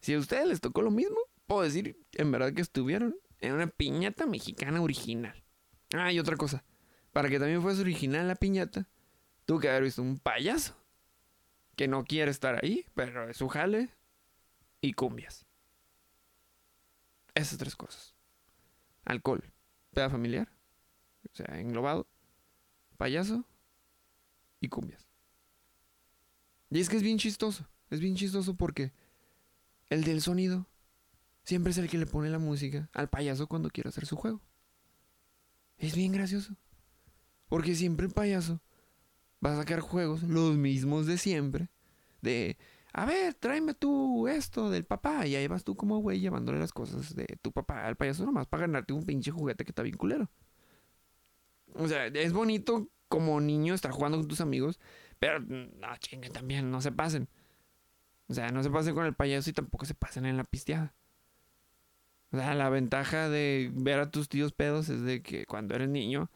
Si 0.00 0.14
a 0.14 0.18
ustedes 0.18 0.48
les 0.48 0.60
tocó 0.60 0.80
lo 0.80 0.90
mismo, 0.90 1.18
puedo 1.46 1.62
decir 1.62 1.98
en 2.12 2.32
verdad 2.32 2.54
que 2.54 2.62
estuvieron 2.62 3.16
en 3.40 3.52
una 3.52 3.66
piñata 3.66 4.24
mexicana 4.24 4.80
original. 4.80 5.44
Ah, 5.92 6.10
y 6.10 6.18
otra 6.18 6.36
cosa. 6.36 6.64
Para 7.12 7.28
que 7.28 7.38
también 7.38 7.60
fuese 7.60 7.82
original 7.82 8.28
la 8.28 8.36
piñata, 8.36 8.88
tuve 9.44 9.62
que 9.62 9.68
haber 9.68 9.82
visto 9.82 10.00
un 10.00 10.18
payaso 10.18 10.79
que 11.80 11.88
no 11.88 12.04
quiere 12.04 12.30
estar 12.30 12.62
ahí, 12.62 12.84
pero 12.92 13.30
es 13.30 13.38
su 13.38 13.48
jale 13.48 13.88
y 14.82 14.92
cumbias. 14.92 15.46
Esas 17.34 17.56
tres 17.56 17.74
cosas. 17.74 18.14
Alcohol, 19.06 19.42
peda 19.94 20.10
familiar, 20.10 20.52
o 21.24 21.34
sea, 21.34 21.58
englobado, 21.58 22.06
payaso 22.98 23.46
y 24.60 24.68
cumbias. 24.68 25.08
Y 26.68 26.80
es 26.80 26.90
que 26.90 26.98
es 26.98 27.02
bien 27.02 27.16
chistoso, 27.16 27.66
es 27.88 27.98
bien 27.98 28.14
chistoso 28.14 28.54
porque 28.56 28.92
el 29.88 30.04
del 30.04 30.20
sonido 30.20 30.66
siempre 31.44 31.70
es 31.70 31.78
el 31.78 31.88
que 31.88 31.96
le 31.96 32.04
pone 32.04 32.28
la 32.28 32.38
música 32.38 32.90
al 32.92 33.08
payaso 33.08 33.46
cuando 33.46 33.70
quiere 33.70 33.88
hacer 33.88 34.04
su 34.04 34.16
juego. 34.16 34.42
Es 35.78 35.94
bien 35.96 36.12
gracioso. 36.12 36.54
Porque 37.48 37.74
siempre 37.74 38.04
el 38.04 38.12
payaso 38.12 38.60
va 39.44 39.52
a 39.52 39.56
sacar 39.56 39.80
juegos, 39.80 40.22
los 40.22 40.56
mismos 40.56 41.06
de 41.06 41.18
siempre, 41.18 41.68
de, 42.22 42.56
a 42.92 43.06
ver, 43.06 43.34
tráeme 43.34 43.74
tú 43.74 44.28
esto 44.28 44.70
del 44.70 44.84
papá, 44.84 45.26
y 45.26 45.36
ahí 45.36 45.46
vas 45.46 45.64
tú 45.64 45.76
como 45.76 45.98
güey 45.98 46.20
llevándole 46.20 46.58
las 46.58 46.72
cosas 46.72 47.14
de 47.14 47.26
tu 47.40 47.52
papá 47.52 47.86
al 47.86 47.96
payaso 47.96 48.24
nomás 48.26 48.46
para 48.46 48.62
ganarte 48.62 48.92
un 48.92 49.04
pinche 49.04 49.30
juguete 49.30 49.64
que 49.64 49.70
está 49.70 49.82
bien 49.82 49.96
culero. 49.96 50.30
O 51.74 51.86
sea, 51.88 52.06
es 52.06 52.32
bonito 52.32 52.88
como 53.08 53.40
niño 53.40 53.74
estar 53.74 53.90
jugando 53.90 54.18
con 54.18 54.28
tus 54.28 54.40
amigos, 54.40 54.80
pero 55.18 55.40
no 55.40 55.96
chinguen 55.98 56.32
también, 56.32 56.70
no 56.70 56.80
se 56.80 56.92
pasen. 56.92 57.28
O 58.28 58.34
sea, 58.34 58.48
no 58.50 58.62
se 58.62 58.70
pasen 58.70 58.94
con 58.94 59.06
el 59.06 59.14
payaso 59.14 59.50
y 59.50 59.52
tampoco 59.52 59.84
se 59.84 59.94
pasen 59.94 60.26
en 60.26 60.36
la 60.36 60.44
pisteada. 60.44 60.94
O 62.32 62.36
sea, 62.36 62.54
la 62.54 62.70
ventaja 62.70 63.28
de 63.28 63.70
ver 63.74 63.98
a 63.98 64.10
tus 64.10 64.28
tíos 64.28 64.52
pedos 64.52 64.88
es 64.88 65.02
de 65.02 65.22
que 65.22 65.46
cuando 65.46 65.74
eres 65.74 65.88
niño, 65.88 66.30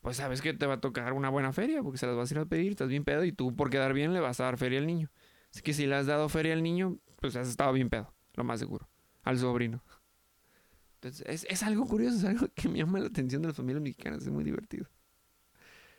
pues 0.00 0.16
sabes 0.16 0.40
que 0.40 0.54
te 0.54 0.66
va 0.66 0.74
a 0.74 0.80
tocar 0.80 1.12
una 1.12 1.28
buena 1.28 1.52
feria, 1.52 1.82
porque 1.82 1.98
se 1.98 2.06
las 2.06 2.16
vas 2.16 2.30
a 2.30 2.34
ir 2.34 2.40
a 2.40 2.46
pedir, 2.46 2.72
estás 2.72 2.88
bien 2.88 3.04
pedo, 3.04 3.24
y 3.24 3.32
tú 3.32 3.54
por 3.54 3.70
quedar 3.70 3.92
bien 3.92 4.12
le 4.12 4.20
vas 4.20 4.40
a 4.40 4.44
dar 4.44 4.56
feria 4.56 4.78
al 4.78 4.86
niño. 4.86 5.10
Así 5.52 5.62
que 5.62 5.72
si 5.72 5.86
le 5.86 5.96
has 5.96 6.06
dado 6.06 6.28
feria 6.28 6.52
al 6.52 6.62
niño, 6.62 6.98
pues 7.16 7.36
has 7.36 7.48
estado 7.48 7.72
bien 7.72 7.90
pedo, 7.90 8.14
lo 8.34 8.44
más 8.44 8.60
seguro, 8.60 8.88
al 9.22 9.38
sobrino. 9.38 9.82
Entonces, 10.94 11.24
es, 11.26 11.46
es 11.48 11.62
algo 11.62 11.86
curioso, 11.86 12.16
es 12.16 12.24
algo 12.24 12.48
que 12.54 12.68
me 12.68 12.78
llama 12.78 12.98
la 12.98 13.06
atención 13.06 13.42
de 13.42 13.48
las 13.48 13.56
familias 13.56 13.82
mexicanas, 13.82 14.22
es 14.22 14.30
muy 14.30 14.44
divertido. 14.44 14.86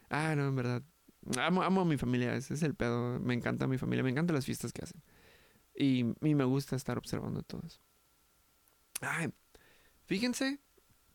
Ah, 0.09 0.35
no, 0.35 0.47
en 0.47 0.55
verdad. 0.55 0.83
Amo, 1.37 1.63
amo 1.63 1.81
a 1.81 1.85
mi 1.85 1.97
familia, 1.97 2.35
ese 2.35 2.53
es 2.53 2.63
el 2.63 2.75
pedo. 2.75 3.19
Me 3.19 3.33
encanta 3.33 3.67
mi 3.67 3.77
familia, 3.77 4.03
me 4.03 4.09
encantan 4.09 4.35
las 4.35 4.45
fiestas 4.45 4.73
que 4.73 4.83
hacen. 4.83 5.01
Y, 5.75 6.05
y 6.21 6.35
me 6.35 6.43
gusta 6.43 6.75
estar 6.75 6.97
observando 6.97 7.43
todo 7.43 7.61
eso. 7.65 7.79
Ay, 9.01 9.31
fíjense 10.05 10.59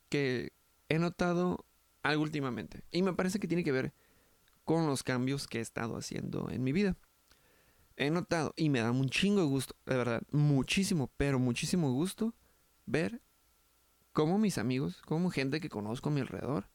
que 0.09 0.53
he 0.88 0.99
notado 0.99 1.66
algo 2.09 2.23
últimamente. 2.23 2.83
Y 2.90 3.03
me 3.03 3.12
parece 3.12 3.38
que 3.38 3.49
tiene 3.49 3.64
que 3.64 3.73
ver 3.73 3.92
con 4.64 4.87
los 4.87 5.03
cambios 5.03 5.47
que 5.47 5.59
he 5.59 5.61
estado 5.61 5.97
haciendo 5.97 6.49
en 6.51 6.62
mi 6.62 6.73
vida. 6.73 6.97
He 7.97 8.11
notado, 8.11 8.53
y 8.57 8.69
me 8.69 8.81
da 8.81 8.90
un 8.90 9.09
chingo 9.09 9.40
de 9.40 9.47
gusto, 9.47 9.75
de 9.87 9.97
verdad, 9.97 10.23
muchísimo, 10.31 11.11
pero 11.16 11.38
muchísimo 11.38 11.92
gusto 11.92 12.35
ver 12.85 13.23
cómo 14.12 14.38
mis 14.38 14.59
amigos, 14.59 15.01
cómo 15.07 15.31
gente 15.31 15.61
que 15.61 15.69
conozco 15.69 16.09
a 16.09 16.12
mi 16.12 16.21
alrededor, 16.21 16.69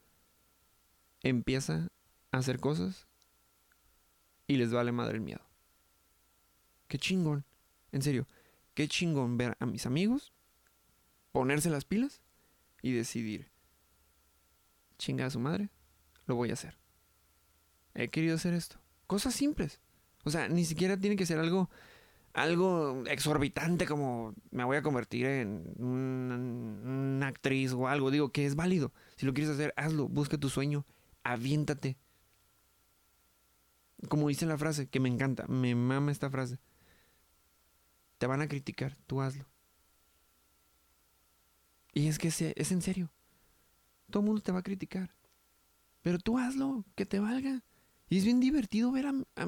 empieza 1.21 1.89
a 2.31 2.37
hacer 2.37 2.59
cosas 2.59 3.07
y 4.47 4.57
les 4.57 4.71
vale 4.71 4.91
madre 4.91 5.15
el 5.15 5.21
miedo. 5.21 5.41
Qué 6.87 6.97
chingón, 6.97 7.45
en 7.91 8.01
serio, 8.01 8.27
qué 8.73 8.87
chingón 8.87 9.37
ver 9.37 9.55
a 9.59 9.65
mis 9.65 9.85
amigos 9.85 10.33
ponerse 11.31 11.69
las 11.69 11.85
pilas 11.85 12.21
y 12.81 12.91
decidir, 12.91 13.51
chinga 15.01 15.25
a 15.25 15.31
su 15.31 15.39
madre, 15.39 15.69
lo 16.27 16.35
voy 16.35 16.51
a 16.51 16.53
hacer. 16.53 16.77
He 17.95 18.09
querido 18.09 18.35
hacer 18.35 18.53
esto. 18.53 18.79
Cosas 19.07 19.33
simples. 19.33 19.81
O 20.23 20.29
sea, 20.29 20.47
ni 20.47 20.63
siquiera 20.63 20.95
tiene 20.95 21.15
que 21.15 21.25
ser 21.25 21.39
algo 21.39 21.69
algo 22.33 23.03
exorbitante 23.07 23.85
como 23.85 24.33
me 24.51 24.63
voy 24.63 24.77
a 24.77 24.81
convertir 24.81 25.25
en 25.25 25.73
una, 25.77 26.35
una, 26.35 27.27
actriz 27.27 27.73
o 27.73 27.87
algo. 27.87 28.11
Digo 28.11 28.31
que 28.31 28.45
es 28.45 28.55
válido. 28.55 28.93
Si 29.17 29.25
lo 29.25 29.33
quieres 29.33 29.51
hacer, 29.51 29.73
hazlo. 29.75 30.07
Busca 30.07 30.37
tu 30.37 30.49
sueño. 30.49 30.85
Aviéntate. 31.23 31.97
Como 34.07 34.29
dice 34.29 34.45
la 34.45 34.57
frase, 34.57 34.87
que 34.87 34.99
me 34.99 35.09
encanta. 35.09 35.45
Me 35.47 35.75
mama 35.75 36.11
esta 36.11 36.29
frase. 36.29 36.59
Te 38.19 38.27
van 38.27 38.41
a 38.41 38.47
criticar. 38.47 38.95
Tú 39.07 39.21
hazlo. 39.21 39.45
Y 41.93 42.07
es 42.07 42.19
que 42.19 42.29
es 42.29 42.71
en 42.71 42.81
serio. 42.81 43.11
Todo 44.11 44.21
el 44.21 44.27
mundo 44.27 44.41
te 44.41 44.51
va 44.51 44.59
a 44.59 44.63
criticar. 44.63 45.15
Pero 46.01 46.19
tú 46.19 46.37
hazlo, 46.37 46.85
que 46.95 47.05
te 47.05 47.19
valga. 47.19 47.63
Y 48.09 48.17
es 48.17 48.25
bien 48.25 48.39
divertido 48.39 48.91
ver 48.91 49.07
a, 49.07 49.13
a 49.35 49.45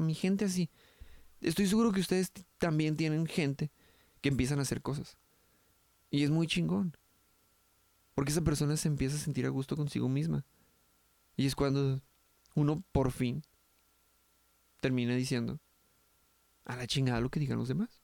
mi 0.00 0.14
gente 0.14 0.44
así. 0.44 0.70
Estoy 1.40 1.66
seguro 1.66 1.92
que 1.92 2.00
ustedes 2.00 2.32
también 2.58 2.96
tienen 2.96 3.26
gente 3.26 3.70
que 4.20 4.28
empiezan 4.28 4.58
a 4.58 4.62
hacer 4.62 4.82
cosas. 4.82 5.16
Y 6.10 6.24
es 6.24 6.30
muy 6.30 6.46
chingón. 6.46 6.96
Porque 8.14 8.32
esa 8.32 8.42
persona 8.42 8.76
se 8.76 8.88
empieza 8.88 9.16
a 9.16 9.20
sentir 9.20 9.46
a 9.46 9.50
gusto 9.50 9.76
consigo 9.76 10.08
misma. 10.08 10.44
Y 11.36 11.46
es 11.46 11.54
cuando 11.54 12.02
uno 12.54 12.82
por 12.92 13.12
fin 13.12 13.42
termina 14.80 15.14
diciendo, 15.14 15.60
a 16.64 16.76
la 16.76 16.86
chingada 16.86 17.20
lo 17.20 17.30
que 17.30 17.40
digan 17.40 17.58
los 17.58 17.68
demás. 17.68 18.00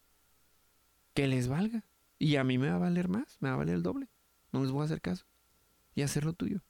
Que 1.14 1.26
les 1.26 1.48
valga. 1.48 1.84
Y 2.18 2.36
a 2.36 2.44
mí 2.44 2.56
me 2.56 2.70
va 2.70 2.76
a 2.76 2.78
valer 2.78 3.08
más, 3.08 3.36
me 3.40 3.48
va 3.48 3.56
a 3.56 3.58
valer 3.58 3.74
el 3.74 3.82
doble. 3.82 4.08
No 4.52 4.62
les 4.62 4.70
voy 4.70 4.82
a 4.82 4.84
hacer 4.86 5.02
caso. 5.02 5.26
Y 5.96 6.02
hacer 6.02 6.24
lo 6.24 6.32
tuyo. 6.32 6.62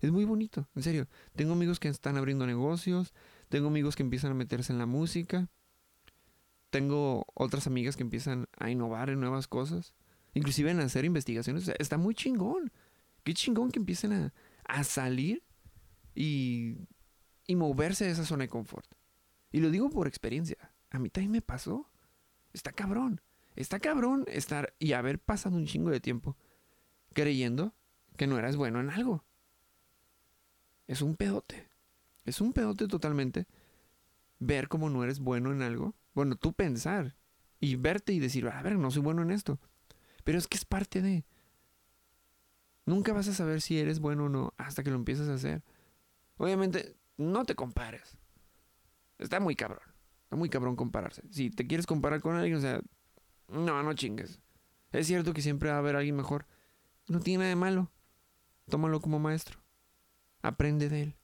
Es 0.00 0.10
muy 0.10 0.24
bonito, 0.24 0.66
en 0.74 0.82
serio. 0.82 1.08
Tengo 1.34 1.52
amigos 1.52 1.80
que 1.80 1.88
están 1.88 2.16
abriendo 2.16 2.46
negocios, 2.46 3.12
tengo 3.50 3.68
amigos 3.68 3.96
que 3.96 4.02
empiezan 4.02 4.30
a 4.30 4.34
meterse 4.34 4.72
en 4.72 4.78
la 4.78 4.86
música, 4.86 5.50
tengo 6.70 7.26
otras 7.34 7.66
amigas 7.66 7.96
que 7.96 8.04
empiezan 8.04 8.46
a 8.56 8.70
innovar 8.70 9.10
en 9.10 9.20
nuevas 9.20 9.48
cosas, 9.48 9.94
inclusive 10.34 10.70
en 10.70 10.80
hacer 10.80 11.04
investigaciones. 11.04 11.70
está 11.78 11.98
muy 11.98 12.14
chingón. 12.14 12.72
Qué 13.24 13.34
chingón 13.34 13.70
que 13.70 13.78
empiecen 13.78 14.12
a, 14.12 14.34
a 14.64 14.84
salir 14.84 15.42
y, 16.14 16.76
y 17.46 17.56
moverse 17.56 18.04
de 18.04 18.12
esa 18.12 18.24
zona 18.24 18.44
de 18.44 18.48
confort. 18.48 18.86
Y 19.50 19.60
lo 19.60 19.70
digo 19.70 19.90
por 19.90 20.06
experiencia. 20.06 20.72
A 20.90 20.98
mí 20.98 21.10
también 21.10 21.32
me 21.32 21.42
pasó. 21.42 21.90
Está 22.52 22.72
cabrón. 22.72 23.20
Está 23.56 23.80
cabrón 23.80 24.24
estar 24.28 24.74
y 24.78 24.92
haber 24.92 25.18
pasado 25.18 25.56
un 25.56 25.66
chingo 25.66 25.90
de 25.90 26.00
tiempo 26.00 26.36
creyendo 27.12 27.74
que 28.18 28.26
no 28.26 28.38
eras 28.38 28.56
bueno 28.56 28.80
en 28.80 28.90
algo. 28.90 29.24
Es 30.86 31.00
un 31.00 31.16
pedote. 31.16 31.68
Es 32.26 32.42
un 32.42 32.52
pedote 32.52 32.86
totalmente 32.86 33.46
ver 34.38 34.68
cómo 34.68 34.90
no 34.90 35.02
eres 35.02 35.20
bueno 35.20 35.52
en 35.52 35.62
algo. 35.62 35.94
Bueno, 36.12 36.36
tú 36.36 36.52
pensar 36.52 37.16
y 37.60 37.76
verte 37.76 38.12
y 38.12 38.18
decir, 38.18 38.46
a 38.46 38.62
ver, 38.62 38.76
no 38.76 38.90
soy 38.90 39.02
bueno 39.02 39.22
en 39.22 39.30
esto. 39.30 39.58
Pero 40.24 40.38
es 40.38 40.46
que 40.46 40.58
es 40.58 40.66
parte 40.66 41.00
de... 41.00 41.24
Nunca 42.84 43.12
vas 43.12 43.28
a 43.28 43.34
saber 43.34 43.60
si 43.60 43.78
eres 43.78 44.00
bueno 44.00 44.24
o 44.24 44.28
no 44.28 44.54
hasta 44.58 44.82
que 44.82 44.90
lo 44.90 44.96
empiezas 44.96 45.28
a 45.28 45.34
hacer. 45.34 45.62
Obviamente, 46.36 46.96
no 47.16 47.44
te 47.44 47.54
compares. 47.54 48.18
Está 49.18 49.40
muy 49.40 49.56
cabrón. 49.56 49.82
Está 50.24 50.36
muy 50.36 50.48
cabrón 50.48 50.76
compararse. 50.76 51.22
Si 51.30 51.50
te 51.50 51.66
quieres 51.66 51.86
comparar 51.86 52.20
con 52.20 52.36
alguien, 52.36 52.56
o 52.56 52.60
sea, 52.60 52.80
no, 53.48 53.82
no 53.82 53.94
chingues. 53.94 54.40
Es 54.92 55.06
cierto 55.06 55.32
que 55.32 55.42
siempre 55.42 55.70
va 55.70 55.76
a 55.76 55.78
haber 55.78 55.96
alguien 55.96 56.16
mejor. 56.16 56.46
No 57.08 57.20
tiene 57.20 57.38
nada 57.38 57.50
de 57.50 57.56
malo. 57.56 57.90
Tómalo 58.68 59.00
como 59.00 59.18
maestro. 59.18 59.60
Aprende 60.42 60.88
de 60.88 61.02
él. 61.02 61.16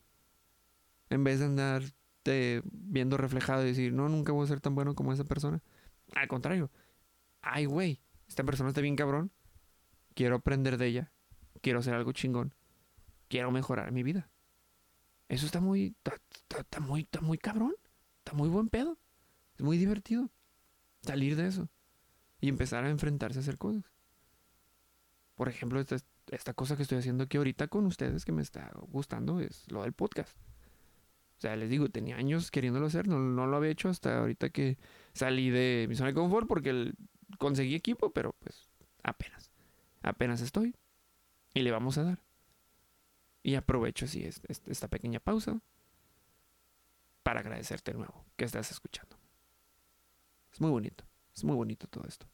En 1.10 1.24
vez 1.24 1.38
de 1.38 1.46
andarte 1.46 2.62
viendo 2.64 3.16
reflejado 3.16 3.62
y 3.62 3.66
decir, 3.66 3.92
no, 3.92 4.08
nunca 4.08 4.32
voy 4.32 4.44
a 4.44 4.48
ser 4.48 4.60
tan 4.60 4.74
bueno 4.74 4.94
como 4.94 5.12
esa 5.12 5.24
persona. 5.24 5.62
Al 6.14 6.28
contrario. 6.28 6.70
Ay, 7.40 7.66
güey, 7.66 8.00
esta 8.28 8.44
persona 8.44 8.70
está 8.70 8.80
bien 8.80 8.96
cabrón. 8.96 9.30
Quiero 10.14 10.36
aprender 10.36 10.78
de 10.78 10.86
ella. 10.86 11.12
Quiero 11.60 11.80
hacer 11.80 11.94
algo 11.94 12.12
chingón. 12.12 12.54
Quiero 13.28 13.50
mejorar 13.50 13.92
mi 13.92 14.02
vida. 14.02 14.30
Eso 15.28 15.46
está 15.46 15.60
muy, 15.60 15.94
está, 16.48 16.80
muy, 16.80 17.02
está 17.02 17.20
muy 17.20 17.38
cabrón. 17.38 17.74
Está 18.18 18.32
muy 18.32 18.48
buen 18.48 18.68
pedo. 18.68 18.98
Es 19.56 19.62
muy 19.62 19.76
divertido. 19.76 20.30
Salir 21.02 21.36
de 21.36 21.48
eso. 21.48 21.68
Y 22.40 22.48
empezar 22.48 22.84
a 22.84 22.90
enfrentarse 22.90 23.38
a 23.38 23.42
hacer 23.42 23.58
cosas. 23.58 23.84
Por 25.34 25.48
ejemplo, 25.48 25.80
esta, 25.80 25.96
esta 26.30 26.54
cosa 26.54 26.76
que 26.76 26.82
estoy 26.82 26.98
haciendo 26.98 27.24
aquí 27.24 27.36
ahorita 27.36 27.68
con 27.68 27.86
ustedes 27.86 28.24
que 28.24 28.32
me 28.32 28.42
está 28.42 28.70
gustando 28.88 29.40
es 29.40 29.70
lo 29.70 29.82
del 29.82 29.92
podcast. 29.92 30.36
O 31.36 31.40
sea, 31.40 31.56
les 31.56 31.68
digo, 31.68 31.88
tenía 31.88 32.16
años 32.16 32.50
queriéndolo 32.50 32.86
hacer, 32.86 33.08
no, 33.08 33.18
no 33.18 33.46
lo 33.46 33.56
había 33.56 33.70
hecho 33.70 33.88
hasta 33.88 34.18
ahorita 34.20 34.50
que 34.50 34.78
salí 35.12 35.50
de 35.50 35.86
mi 35.88 35.94
zona 35.94 36.08
de 36.08 36.14
confort 36.14 36.46
porque 36.46 36.92
conseguí 37.38 37.74
equipo, 37.74 38.12
pero 38.12 38.34
pues 38.38 38.70
apenas, 39.02 39.50
apenas 40.02 40.40
estoy. 40.40 40.74
Y 41.52 41.62
le 41.62 41.70
vamos 41.70 41.98
a 41.98 42.04
dar. 42.04 42.22
Y 43.42 43.56
aprovecho 43.56 44.06
así 44.06 44.24
esta 44.24 44.88
pequeña 44.88 45.20
pausa 45.20 45.60
para 47.22 47.40
agradecerte 47.40 47.92
de 47.92 47.98
nuevo 47.98 48.24
que 48.36 48.44
estás 48.44 48.70
escuchando. 48.70 49.16
Es 50.52 50.60
muy 50.60 50.70
bonito, 50.70 51.04
es 51.34 51.44
muy 51.44 51.54
bonito 51.54 51.86
todo 51.88 52.04
esto. 52.06 52.26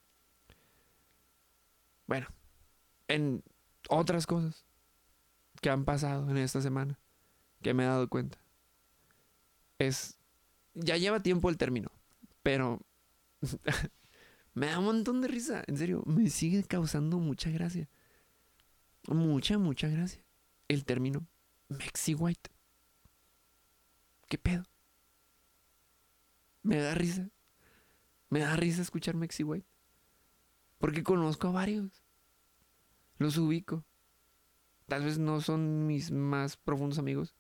Bueno, 2.07 2.29
en 3.09 3.43
otras 3.91 4.27
cosas 4.27 4.65
que 5.61 5.71
han 5.71 5.85
pasado 5.85 6.31
en 6.31 6.39
esta 6.39 6.61
semana 6.63 6.99
que 7.63 7.75
me 7.75 7.85
he 7.85 7.87
dado 7.87 8.09
cuenta 8.09 8.39
es 9.79 10.17
ya 10.75 10.97
lleva 10.97 11.21
tiempo 11.21 11.51
el 11.51 11.59
término, 11.59 11.91
pero 12.43 12.81
me 14.55 14.67
da 14.67 14.79
un 14.79 14.85
montón 14.87 15.21
de 15.21 15.29
risa, 15.29 15.65
en 15.67 15.77
serio, 15.77 16.03
me 16.07 16.31
sigue 16.31 16.63
causando 16.65 17.19
mucha 17.19 17.51
gracia. 17.51 17.89
Mucha, 19.09 19.59
mucha 19.59 19.89
gracia 19.89 20.23
el 20.71 20.85
término 20.85 21.27
Mexi 21.69 22.15
White. 22.15 22.51
¿Qué 24.29 24.39
pedo? 24.39 24.65
Me 26.63 26.77
da 26.77 26.95
risa. 26.95 27.29
Me 28.29 28.39
da 28.39 28.55
risa 28.55 28.83
escuchar 28.83 29.17
Mexi 29.17 29.43
White. 29.43 29.67
Porque 30.79 31.03
conozco 31.03 31.49
a 31.49 31.51
varios. 31.51 32.00
Los 33.21 33.37
ubico. 33.37 33.85
Tal 34.87 35.05
vez 35.05 35.19
no 35.19 35.43
son 35.43 35.87
mis 35.87 36.11
más 36.11 36.57
profundos 36.57 36.99
amigos. 36.99 37.35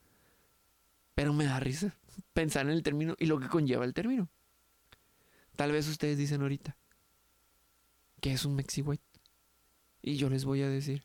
Pero 1.15 1.33
me 1.33 1.47
da 1.47 1.59
risa 1.59 1.97
pensar 2.35 2.67
en 2.67 2.73
el 2.73 2.83
término 2.83 3.17
y 3.19 3.25
lo 3.25 3.41
que 3.41 3.49
conlleva 3.49 3.87
el 3.87 3.95
término. 3.95 4.29
Tal 5.57 5.73
vez 5.73 5.89
ustedes 5.89 6.19
dicen 6.19 6.43
ahorita 6.43 6.77
que 8.21 8.35
es 8.35 8.45
un 8.45 8.57
Mexi 8.57 8.83
White. 8.83 9.03
Y 10.03 10.17
yo 10.17 10.29
les 10.29 10.45
voy 10.45 10.61
a 10.61 10.69
decir. 10.69 11.03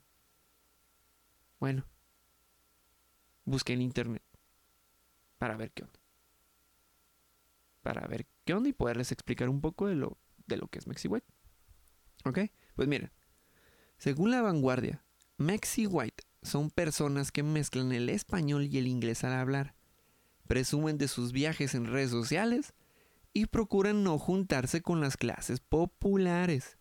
Bueno, 1.58 1.86
busqué 3.46 3.74
en 3.74 3.82
internet 3.82 4.24
para 5.38 5.56
ver 5.56 5.72
qué 5.72 5.84
onda. 5.84 6.00
Para 7.82 8.06
ver 8.08 8.28
qué 8.44 8.54
onda 8.54 8.68
y 8.68 8.74
poderles 8.74 9.14
explicar 9.14 9.48
un 9.48 9.62
poco 9.62 9.88
de 9.88 9.96
lo, 9.96 10.18
de 10.48 10.58
lo 10.58 10.68
que 10.68 10.80
es 10.80 10.88
Mexi 10.88 11.08
White. 11.08 11.28
¿Ok? 12.26 12.40
Pues 12.76 12.90
miren, 12.90 13.12
según 13.98 14.32
la 14.32 14.42
vanguardia, 14.42 15.04
Mexi 15.38 15.86
White 15.88 16.24
son 16.42 16.70
personas 16.70 17.32
que 17.32 17.44
mezclan 17.44 17.92
el 17.92 18.10
español 18.10 18.66
y 18.66 18.78
el 18.78 18.88
inglés 18.88 19.24
al 19.24 19.34
hablar, 19.34 19.76
presumen 20.48 20.98
de 20.98 21.08
sus 21.08 21.32
viajes 21.32 21.74
en 21.76 21.86
redes 21.86 22.12
sociales 22.12 22.74
y 23.34 23.48
procuran 23.48 24.04
no 24.04 24.18
juntarse 24.18 24.82
con 24.82 25.02
las 25.02 25.18
clases 25.18 25.60
populares. 25.60 26.78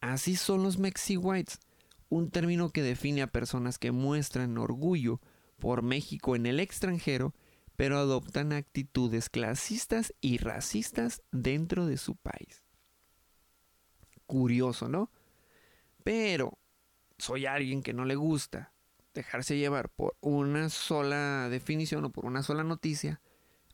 Así 0.00 0.36
son 0.36 0.62
los 0.62 0.78
Mexi 0.78 1.16
Whites, 1.16 1.60
un 2.08 2.30
término 2.30 2.70
que 2.70 2.82
define 2.82 3.22
a 3.22 3.26
personas 3.30 3.78
que 3.78 3.92
muestran 3.92 4.58
orgullo 4.58 5.20
por 5.58 5.82
México 5.82 6.34
en 6.34 6.46
el 6.46 6.58
extranjero, 6.58 7.34
pero 7.76 7.98
adoptan 7.98 8.52
actitudes 8.52 9.28
clasistas 9.28 10.14
y 10.20 10.38
racistas 10.38 11.22
dentro 11.30 11.86
de 11.86 11.98
su 11.98 12.16
país. 12.16 12.64
Curioso, 14.26 14.88
¿no? 14.88 15.10
Pero 16.04 16.58
soy 17.18 17.46
alguien 17.46 17.82
que 17.82 17.92
no 17.92 18.04
le 18.04 18.16
gusta 18.16 18.72
dejarse 19.14 19.58
llevar 19.58 19.90
por 19.90 20.16
una 20.20 20.68
sola 20.68 21.48
definición 21.50 22.04
o 22.04 22.10
por 22.10 22.26
una 22.26 22.42
sola 22.42 22.64
noticia, 22.64 23.20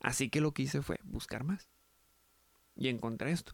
así 0.01 0.29
que 0.29 0.41
lo 0.41 0.53
que 0.53 0.63
hice 0.63 0.81
fue 0.81 0.99
buscar 1.03 1.43
más. 1.43 1.69
Y 2.75 2.89
encontré 2.89 3.31
esto. 3.31 3.53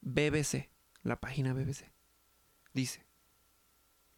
BBC, 0.00 0.70
la 1.02 1.20
página 1.20 1.52
BBC, 1.52 1.92
dice, 2.74 3.06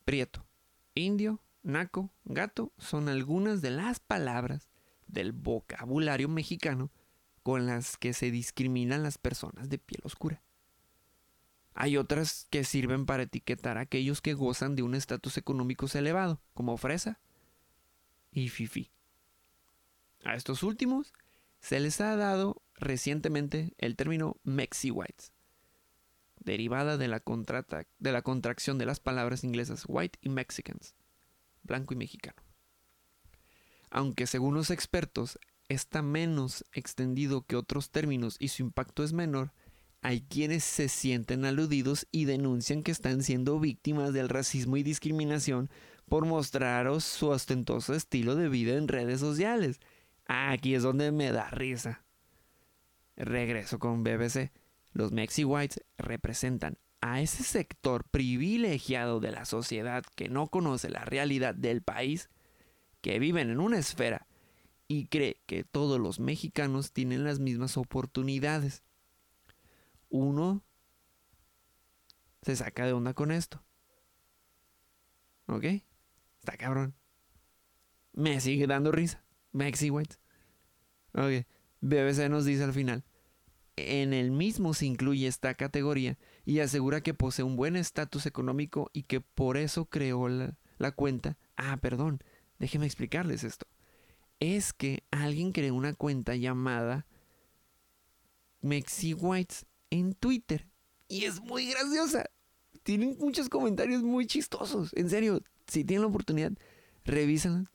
Prieto, 0.05 0.47
indio, 0.95 1.43
naco, 1.63 2.11
gato 2.25 2.73
son 2.79 3.09
algunas 3.09 3.63
de 3.63 3.71
las 3.71 4.01
palabras 4.01 4.69
del 5.07 5.33
vocabulario 5.33 6.29
mexicano 6.29 6.91
con 7.43 7.67
las 7.67 7.97
que 7.99 8.15
se 8.15 8.31
discriminan 8.31 9.03
las 9.03 9.19
personas 9.19 9.69
de 9.69 9.79
piel 9.79 10.01
oscura. 10.05 10.43
Hay 11.75 11.97
otras 11.97 12.47
que 12.51 12.65
sirven 12.65 13.05
para 13.05 13.25
etiquetar 13.25 13.79
a 13.79 13.83
aquellos 13.83 14.21
que 14.21 14.35
gozan 14.35 14.77
de 14.77 14.83
un 14.83 14.95
estatus 14.95 15.37
económico 15.37 15.87
elevado, 15.93 16.41
como 16.55 16.77
fresa 16.77 17.21
y 18.31 18.49
fifi. 18.49 18.91
A 20.25 20.35
estos 20.35 20.63
últimos 20.63 21.13
se 21.61 21.81
les 21.81 22.01
ha 22.01 22.17
dado 22.17 22.63
recientemente 22.77 23.75
el 23.79 23.97
término 23.97 24.37
Mexi 24.45 24.91
Whites, 24.91 25.33
derivada 26.39 26.97
de 26.97 27.09
la, 27.09 27.23
de 27.99 28.13
la 28.13 28.23
contracción 28.23 28.79
de 28.79 28.87
las 28.87 29.01
palabras 29.01 29.45
inglesas 29.45 29.85
white 29.87 30.19
y 30.23 30.29
Mexicans 30.29 30.95
blanco 31.65 31.95
y 31.95 31.97
mexicano. 31.97 32.41
Aunque 33.91 34.27
según 34.27 34.55
los 34.55 34.71
expertos 34.71 35.39
está 35.69 36.03
menos 36.03 36.65
extendido 36.73 37.43
que 37.43 37.57
otros 37.57 37.91
términos 37.91 38.37
y 38.39 38.49
su 38.49 38.63
impacto 38.63 39.03
es 39.03 39.13
menor, 39.13 39.53
hay 40.05 40.21
quienes 40.21 40.65
se 40.65 40.91
sienten 40.91 41.47
aludidos 41.47 42.07
y 42.13 42.27
denuncian 42.27 42.83
que 42.83 42.93
están 42.93 43.23
siendo 43.23 43.59
víctimas 43.59 44.13
del 44.13 44.29
racismo 44.29 44.77
y 44.77 44.83
discriminación 44.83 45.71
por 46.11 46.27
mostraros 46.27 47.05
su 47.05 47.29
ostentoso 47.29 47.95
estilo 47.95 48.37
de 48.37 48.51
vida 48.51 48.75
en 48.75 48.87
redes 48.87 49.21
sociales. 49.21 49.81
Aquí 50.27 50.75
es 50.75 50.83
donde 50.83 51.11
me 51.11 51.33
da 51.33 51.49
risa. 51.49 52.05
Regreso 53.17 53.79
con 53.79 54.05
BBC. 54.05 54.53
Los 54.93 55.11
Mexi 55.11 55.43
Whites 55.43 55.81
representan 55.97 56.77
a 57.01 57.23
ese 57.23 57.43
sector 57.43 58.05
privilegiado 58.05 59.21
de 59.21 59.31
la 59.31 59.47
sociedad 59.47 60.05
que 60.17 60.29
no 60.29 60.49
conoce 60.49 60.91
la 60.91 61.07
realidad 61.07 61.55
del 61.55 61.81
país, 61.81 62.29
que 63.01 63.19
viven 63.19 63.49
en 63.49 63.59
una 63.59 63.79
esfera 63.79 64.27
y 64.87 65.07
cree 65.07 65.41
que 65.47 65.65
todos 65.65 65.99
los 65.99 66.21
mexicanos 66.21 66.93
tienen 66.93 67.25
las 67.25 67.41
mismas 67.41 67.79
oportunidades. 67.79 68.83
Uno 70.15 70.65
se 72.43 72.55
saca 72.55 72.87
de 72.87 72.93
onda 72.93 73.15
con 73.15 73.33
esto. 73.33 73.65
¿Ok? 75.47 75.65
Está 76.39 76.57
cabrón. 76.57 76.95
Me 78.13 78.41
sigue 78.41 78.67
dando 78.67 78.93
risa. 78.93 79.25
Mexi 79.51 79.91
White. 79.91 80.17
Ok. 81.15 81.47
BBC 81.81 82.29
nos 82.31 82.45
dice 82.45 82.63
al 82.63 82.73
final. 82.73 83.05
En 83.77 84.13
el 84.13 84.31
mismo 84.31 84.73
se 84.73 84.87
incluye 84.87 85.27
esta 85.27 85.55
categoría 85.55 86.17
y 86.45 86.61
asegura 86.61 87.01
que 87.01 87.15
posee 87.15 87.45
un 87.45 87.57
buen 87.57 87.75
estatus 87.75 88.27
económico 88.27 88.91
y 88.93 89.03
que 89.03 89.21
por 89.21 89.57
eso 89.57 89.87
creó 89.87 90.29
la, 90.29 90.57
la 90.79 90.93
cuenta. 90.93 91.37
Ah, 91.57 91.79
perdón. 91.79 92.23
Déjenme 92.61 92.87
explicarles 92.87 93.43
esto 93.43 93.67
es 94.41 94.73
que 94.73 95.05
alguien 95.11 95.53
creó 95.53 95.75
una 95.75 95.95
cuenta 95.95 96.35
llamada 96.35 97.07
Mexi 98.61 99.15
Whites 99.15 99.67
en 99.95 100.15
Twitter. 100.15 100.67
Y 101.09 101.25
es 101.25 101.41
muy 101.41 101.71
graciosa. 101.71 102.29
Tienen 102.83 103.17
muchos 103.19 103.49
comentarios 103.49 104.03
muy 104.03 104.27
chistosos. 104.27 104.91
En 104.95 105.09
serio, 105.09 105.41
si 105.69 105.85
tienen 105.85 106.03
la 106.03 106.09
oportunidad, 106.09 106.53
revísenla. 107.05 107.71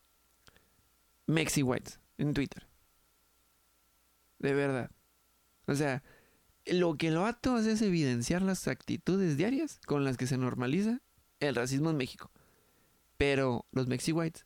Mexi 1.28 1.64
Whites 1.64 2.00
en 2.18 2.34
Twitter. 2.34 2.68
De 4.40 4.54
verdad. 4.54 4.92
O 5.66 5.76
sea, 5.76 6.04
lo 6.66 6.98
que 6.98 7.10
lo 7.10 7.26
ato 7.26 7.56
hace 7.56 7.72
es 7.72 7.82
evidenciar 7.82 8.42
las 8.42 8.68
actitudes 8.68 9.38
diarias 9.38 9.80
con 9.86 10.04
las 10.04 10.18
que 10.18 10.28
se 10.28 10.38
normaliza 10.38 11.02
el 11.40 11.56
racismo 11.56 11.90
en 11.90 11.98
México. 11.98 12.32
Pero 13.18 13.66
los 13.72 13.88
Mexi 13.88 14.12
Whites 14.12 14.44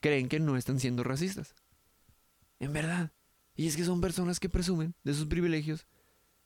creen 0.00 0.28
que 0.28 0.38
no 0.38 0.56
están 0.56 0.78
siendo 0.78 1.02
racistas. 1.02 1.54
En 2.60 2.72
verdad. 2.72 3.12
Y 3.56 3.66
es 3.66 3.76
que 3.76 3.84
son 3.84 4.00
personas 4.00 4.38
que 4.38 4.48
presumen 4.48 4.94
de 5.02 5.14
sus 5.14 5.26
privilegios, 5.26 5.86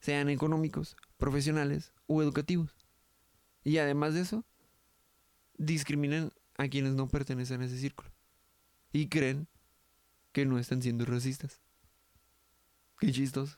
sean 0.05 0.29
económicos, 0.29 0.99
profesionales 1.17 1.95
o 2.07 2.23
educativos. 2.23 2.77
Y 3.63 3.79
además 3.79 4.13
de 4.13 4.21
eso, 4.21 4.45
discriminan 5.57 6.31
a 6.59 6.69
quienes 6.69 6.93
no 6.93 7.09
pertenecen 7.09 7.63
a 7.63 7.65
ese 7.65 7.79
círculo. 7.79 8.11
Y 8.93 9.09
creen 9.09 9.49
que 10.33 10.45
no 10.45 10.59
están 10.59 10.83
siendo 10.83 11.07
racistas. 11.07 11.63
Qué 12.99 13.13
chistoso. 13.13 13.57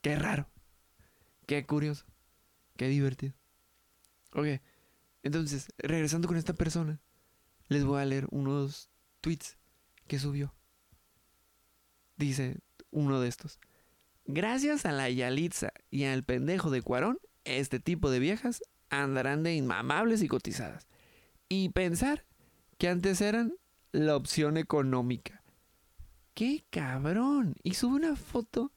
Qué 0.00 0.16
raro. 0.16 0.48
Qué 1.46 1.66
curioso. 1.66 2.06
Qué 2.78 2.88
divertido. 2.88 3.34
Ok. 4.32 4.62
Entonces, 5.22 5.68
regresando 5.76 6.26
con 6.26 6.38
esta 6.38 6.54
persona 6.54 7.02
les 7.68 7.84
voy 7.84 8.00
a 8.00 8.06
leer 8.06 8.28
unos 8.30 8.88
tweets 9.20 9.58
que 10.06 10.18
subió. 10.18 10.54
Dice 12.16 12.60
uno 12.90 13.20
de 13.20 13.28
estos. 13.28 13.60
Gracias 14.26 14.86
a 14.86 14.92
la 14.92 15.10
Yalitza 15.10 15.72
y 15.90 16.04
al 16.04 16.24
pendejo 16.24 16.70
de 16.70 16.80
Cuarón, 16.80 17.18
este 17.44 17.78
tipo 17.78 18.10
de 18.10 18.20
viejas 18.20 18.62
andarán 18.88 19.42
de 19.42 19.54
inmamables 19.54 20.22
y 20.22 20.28
cotizadas. 20.28 20.88
Y 21.48 21.68
pensar 21.70 22.24
que 22.78 22.88
antes 22.88 23.20
eran 23.20 23.54
la 23.92 24.16
opción 24.16 24.56
económica. 24.56 25.42
¡Qué 26.32 26.64
cabrón! 26.70 27.54
Y 27.62 27.74
sube 27.74 27.96
una 27.96 28.16
foto 28.16 28.72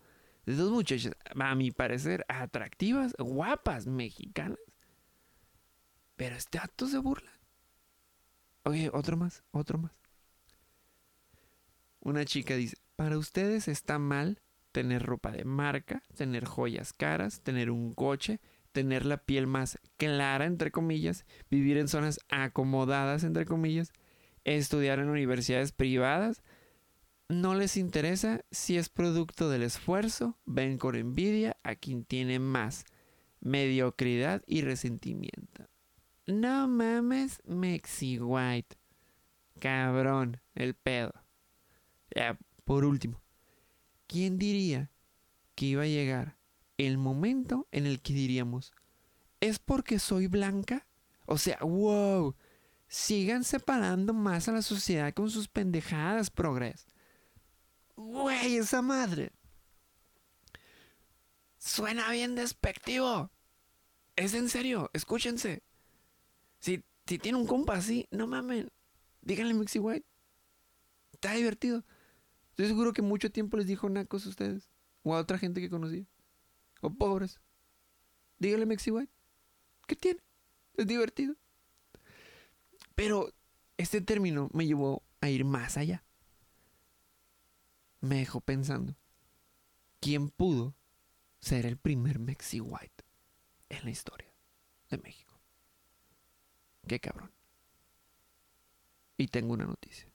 de 0.46 0.56
dos 0.56 0.72
muchachas, 0.72 1.14
a 1.34 1.56
mi 1.56 1.72
parecer, 1.72 2.26
atractivas, 2.28 3.16
guapas, 3.18 3.88
mexicanas. 3.88 4.60
Pero 6.18 6.36
este 6.36 6.58
acto 6.58 6.88
se 6.88 6.98
burla. 6.98 7.32
Oye, 8.64 8.90
otro 8.94 9.16
más, 9.16 9.44
otro 9.52 9.78
más. 9.78 9.92
Una 12.02 12.26
chica 12.26 12.56
dice, 12.56 12.78
para 12.96 13.18
ustedes 13.18 13.68
está 13.68 13.98
mal 13.98 14.42
tener 14.78 15.02
ropa 15.02 15.32
de 15.32 15.44
marca, 15.44 16.04
tener 16.16 16.46
joyas 16.46 16.94
caras, 16.94 17.42
tener 17.42 17.72
un 17.72 17.96
coche, 17.96 18.40
tener 18.74 19.08
la 19.08 19.18
piel 19.18 19.48
más 19.48 19.80
clara, 19.98 20.46
entre 20.46 20.70
comillas, 20.70 21.26
vivir 21.50 21.80
en 21.80 21.88
zonas 21.88 22.20
acomodadas, 22.30 23.24
entre 23.24 23.48
comillas, 23.48 23.92
estudiar 24.44 25.00
en 25.00 25.10
universidades 25.10 25.72
privadas. 25.72 26.44
No 27.28 27.56
les 27.56 27.76
interesa 27.76 28.42
si 28.52 28.78
es 28.78 28.90
producto 28.90 29.50
del 29.50 29.64
esfuerzo, 29.64 30.38
ven 30.46 30.78
con 30.78 30.96
envidia 30.96 31.58
a 31.64 31.74
quien 31.74 32.06
tiene 32.06 32.38
más, 32.38 32.86
mediocridad 33.40 34.44
y 34.46 34.62
resentimiento. 34.62 35.68
No 36.28 36.68
mames, 36.68 37.42
Mexi 37.46 38.20
White. 38.20 38.78
Cabrón, 39.60 40.40
el 40.54 40.76
pedo. 40.76 41.16
Ya, 42.16 42.38
por 42.64 42.86
último, 42.86 43.24
¿quién 44.08 44.38
diría 44.38 44.92
que 45.56 45.66
iba 45.66 45.84
a 45.84 45.88
llegar 45.88 46.38
el 46.78 46.98
momento 46.98 47.68
en 47.72 47.86
el 47.86 48.02
que 48.02 48.14
diríamos, 48.14 48.72
¿es 49.40 49.60
porque 49.60 50.00
soy 50.00 50.28
blanca? 50.28 50.88
O 51.26 51.38
sea, 51.38 51.58
wow, 51.60 52.36
sigan 52.88 53.44
separando 53.44 54.14
más 54.14 54.48
a 54.48 54.54
la 54.54 54.62
sociedad 54.62 55.14
con 55.14 55.30
sus 55.30 55.48
pendejadas, 55.48 56.30
progres. 56.30 56.86
Güey, 57.96 58.58
esa 58.58 58.82
madre. 58.82 59.32
Suena 61.58 62.12
bien 62.12 62.36
despectivo. 62.36 63.32
Es 64.16 64.34
en 64.34 64.50
serio, 64.50 64.90
escúchense. 64.94 65.64
Si, 66.60 66.84
si 67.06 67.20
tiene 67.20 67.38
un 67.38 67.48
compa 67.48 67.74
así, 67.74 68.08
no 68.12 68.28
mamen. 68.28 68.72
Díganle 69.22 69.54
Mixi 69.54 69.80
White. 69.80 70.06
Está 71.14 71.34
divertido. 71.34 71.84
Estoy 72.58 72.70
seguro 72.70 72.92
que 72.92 73.04
mucho 73.04 73.32
tiempo 73.32 73.56
les 73.56 73.68
dijo 73.68 73.88
nacos 73.88 74.26
a 74.26 74.30
ustedes. 74.30 74.68
O 75.04 75.14
a 75.14 75.20
otra 75.20 75.38
gente 75.38 75.62
que 75.62 75.70
conocía. 75.70 76.08
O 76.82 76.90
pobres. 76.90 77.40
Díganle 78.40 78.66
Mexi 78.66 78.90
White. 78.90 79.14
¿Qué 79.86 79.96
tiene? 79.96 80.22
Es 80.74 80.88
divertido. 80.88 81.36
Pero 82.96 83.32
este 83.78 84.02
término 84.02 84.50
me 84.54 84.66
llevó 84.66 85.04
a 85.22 85.30
ir 85.30 85.46
más 85.46 85.78
allá. 85.78 86.04
Me 88.02 88.16
dejó 88.16 88.42
pensando. 88.42 88.96
¿Quién 90.00 90.32
pudo 90.32 90.74
ser 91.40 91.68
el 91.68 91.78
primer 91.78 92.18
Mexi 92.18 92.60
White 92.60 93.06
en 93.70 93.84
la 93.84 93.92
historia 93.92 94.34
de 94.90 94.98
México? 94.98 95.40
Qué 96.88 97.00
cabrón. 97.00 97.32
Y 99.16 99.28
tengo 99.28 99.54
una 99.54 99.66
noticia. 99.66 100.10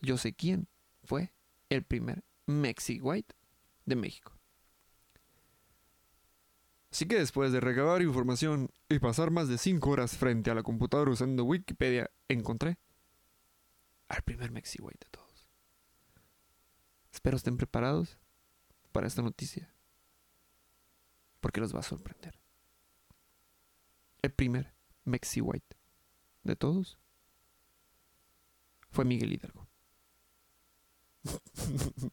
Yo 0.00 0.18
sé 0.18 0.32
quién 0.32 0.66
fue 1.12 1.30
el 1.68 1.84
primer 1.84 2.24
Mexi 2.46 2.98
White 2.98 3.34
de 3.84 3.96
México. 3.96 4.32
Así 6.90 7.06
que 7.06 7.18
después 7.18 7.52
de 7.52 7.60
recabar 7.60 8.00
información 8.00 8.70
y 8.88 8.98
pasar 8.98 9.30
más 9.30 9.46
de 9.46 9.58
5 9.58 9.90
horas 9.90 10.16
frente 10.16 10.50
a 10.50 10.54
la 10.54 10.62
computadora 10.62 11.10
usando 11.10 11.44
Wikipedia, 11.44 12.10
encontré 12.28 12.78
al 14.08 14.22
primer 14.22 14.52
Mexi 14.52 14.80
White 14.80 15.04
de 15.04 15.10
todos. 15.10 15.50
Espero 17.12 17.36
estén 17.36 17.58
preparados 17.58 18.18
para 18.90 19.06
esta 19.06 19.20
noticia, 19.20 19.70
porque 21.42 21.60
los 21.60 21.74
va 21.74 21.80
a 21.80 21.82
sorprender. 21.82 22.40
El 24.22 24.32
primer 24.32 24.72
Mexi 25.04 25.42
White. 25.42 25.76
De 26.42 26.56
todos, 26.56 26.98
fue 28.90 29.04
Miguel 29.04 29.34
Hidalgo. 29.34 29.71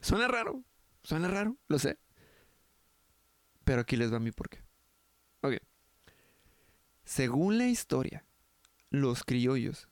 suena 0.00 0.28
raro, 0.28 0.62
suena 1.02 1.28
raro, 1.28 1.56
lo 1.68 1.78
sé. 1.78 1.98
Pero 3.64 3.82
aquí 3.82 3.96
les 3.96 4.12
va 4.12 4.18
mi 4.18 4.30
porqué. 4.30 4.62
Ok. 5.40 5.54
Según 7.04 7.58
la 7.58 7.66
historia, 7.68 8.24
los 8.90 9.24
criollos, 9.24 9.88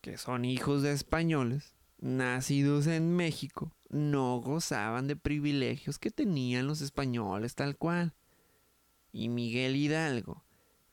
que 0.00 0.16
son 0.18 0.44
hijos 0.44 0.82
de 0.82 0.92
españoles, 0.92 1.74
nacidos 1.98 2.86
en 2.86 3.16
México, 3.16 3.74
no 3.88 4.40
gozaban 4.40 5.06
de 5.06 5.16
privilegios 5.16 5.98
que 5.98 6.10
tenían 6.10 6.66
los 6.66 6.80
españoles 6.80 7.54
tal 7.54 7.76
cual. 7.76 8.14
Y 9.12 9.28
Miguel 9.28 9.76
Hidalgo, 9.76 10.44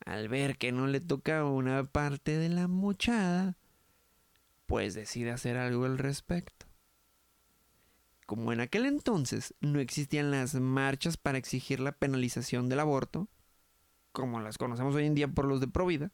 al 0.05 0.29
ver 0.29 0.57
que 0.57 0.71
no 0.71 0.87
le 0.87 1.01
toca 1.01 1.45
una 1.45 1.83
parte 1.83 2.37
de 2.37 2.49
la 2.49 2.67
mochada, 2.67 3.57
pues 4.71 4.93
decide 4.93 5.31
hacer 5.31 5.57
algo 5.57 5.83
al 5.83 5.97
respecto. 5.97 6.65
como 8.25 8.53
en 8.53 8.61
aquel 8.61 8.85
entonces 8.85 9.53
no 9.59 9.81
existían 9.81 10.31
las 10.31 10.55
marchas 10.55 11.17
para 11.17 11.37
exigir 11.37 11.81
la 11.81 11.91
penalización 11.91 12.69
del 12.69 12.79
aborto, 12.79 13.27
como 14.13 14.39
las 14.39 14.57
conocemos 14.57 14.95
hoy 14.95 15.07
en 15.07 15.13
día 15.13 15.27
por 15.27 15.43
los 15.43 15.59
de 15.59 15.67
Provida, 15.67 16.13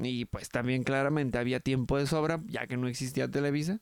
y 0.00 0.24
pues 0.24 0.48
también 0.48 0.82
claramente 0.82 1.38
había 1.38 1.60
tiempo 1.60 1.98
de 1.98 2.08
sobra, 2.08 2.42
ya 2.48 2.66
que 2.66 2.76
no 2.76 2.88
existía 2.88 3.30
Televisa, 3.30 3.80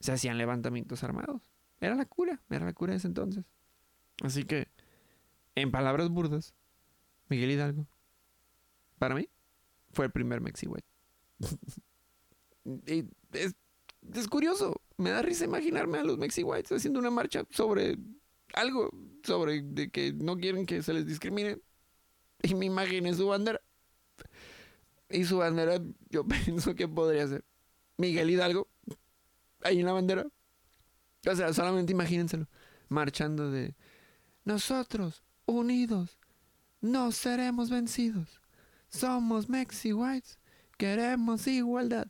se 0.00 0.12
hacían 0.12 0.38
levantamientos 0.38 1.04
armados. 1.04 1.50
Era 1.78 1.94
la 1.94 2.06
cura, 2.06 2.40
era 2.48 2.64
la 2.64 2.72
cura 2.72 2.92
de 2.92 2.96
ese 2.96 3.08
entonces. 3.08 3.44
Así 4.22 4.44
que, 4.44 4.68
en 5.56 5.70
palabras 5.70 6.08
burdas, 6.08 6.54
Miguel 7.28 7.50
Hidalgo, 7.50 7.86
para 8.98 9.14
mí, 9.14 9.28
fue 9.90 10.06
el 10.06 10.10
primer 10.10 10.40
Mexi 10.40 10.66
es, 12.86 13.54
es, 14.14 14.28
curioso, 14.28 14.80
me 14.96 15.10
da 15.10 15.22
risa 15.22 15.44
imaginarme 15.44 15.98
a 15.98 16.04
los 16.04 16.18
Mexi 16.18 16.42
Whites 16.42 16.72
haciendo 16.72 17.00
una 17.00 17.10
marcha 17.10 17.44
sobre 17.50 17.98
algo, 18.54 18.90
sobre 19.22 19.62
de 19.62 19.90
que 19.90 20.12
no 20.12 20.36
quieren 20.36 20.66
que 20.66 20.82
se 20.82 20.92
les 20.92 21.06
discrimine. 21.06 21.58
Y 22.42 22.54
me 22.54 22.66
imaginé 22.66 23.14
su 23.14 23.28
bandera. 23.28 23.60
Y 25.08 25.24
su 25.24 25.38
bandera, 25.38 25.80
yo 26.10 26.26
pienso 26.44 26.74
que 26.74 26.88
podría 26.88 27.26
ser 27.28 27.44
Miguel 27.98 28.30
Hidalgo, 28.30 28.68
ahí 29.62 29.80
en 29.80 29.86
la 29.86 29.92
bandera. 29.92 30.26
O 31.26 31.36
sea, 31.36 31.52
solamente 31.52 31.92
imagínenselo, 31.92 32.48
marchando 32.88 33.50
de 33.50 33.76
nosotros, 34.44 35.22
unidos, 35.46 36.18
no 36.80 37.12
seremos 37.12 37.70
vencidos. 37.70 38.40
Somos 38.88 39.48
Mexi 39.48 39.92
Whites, 39.92 40.38
queremos 40.82 41.46
igualdad. 41.46 42.08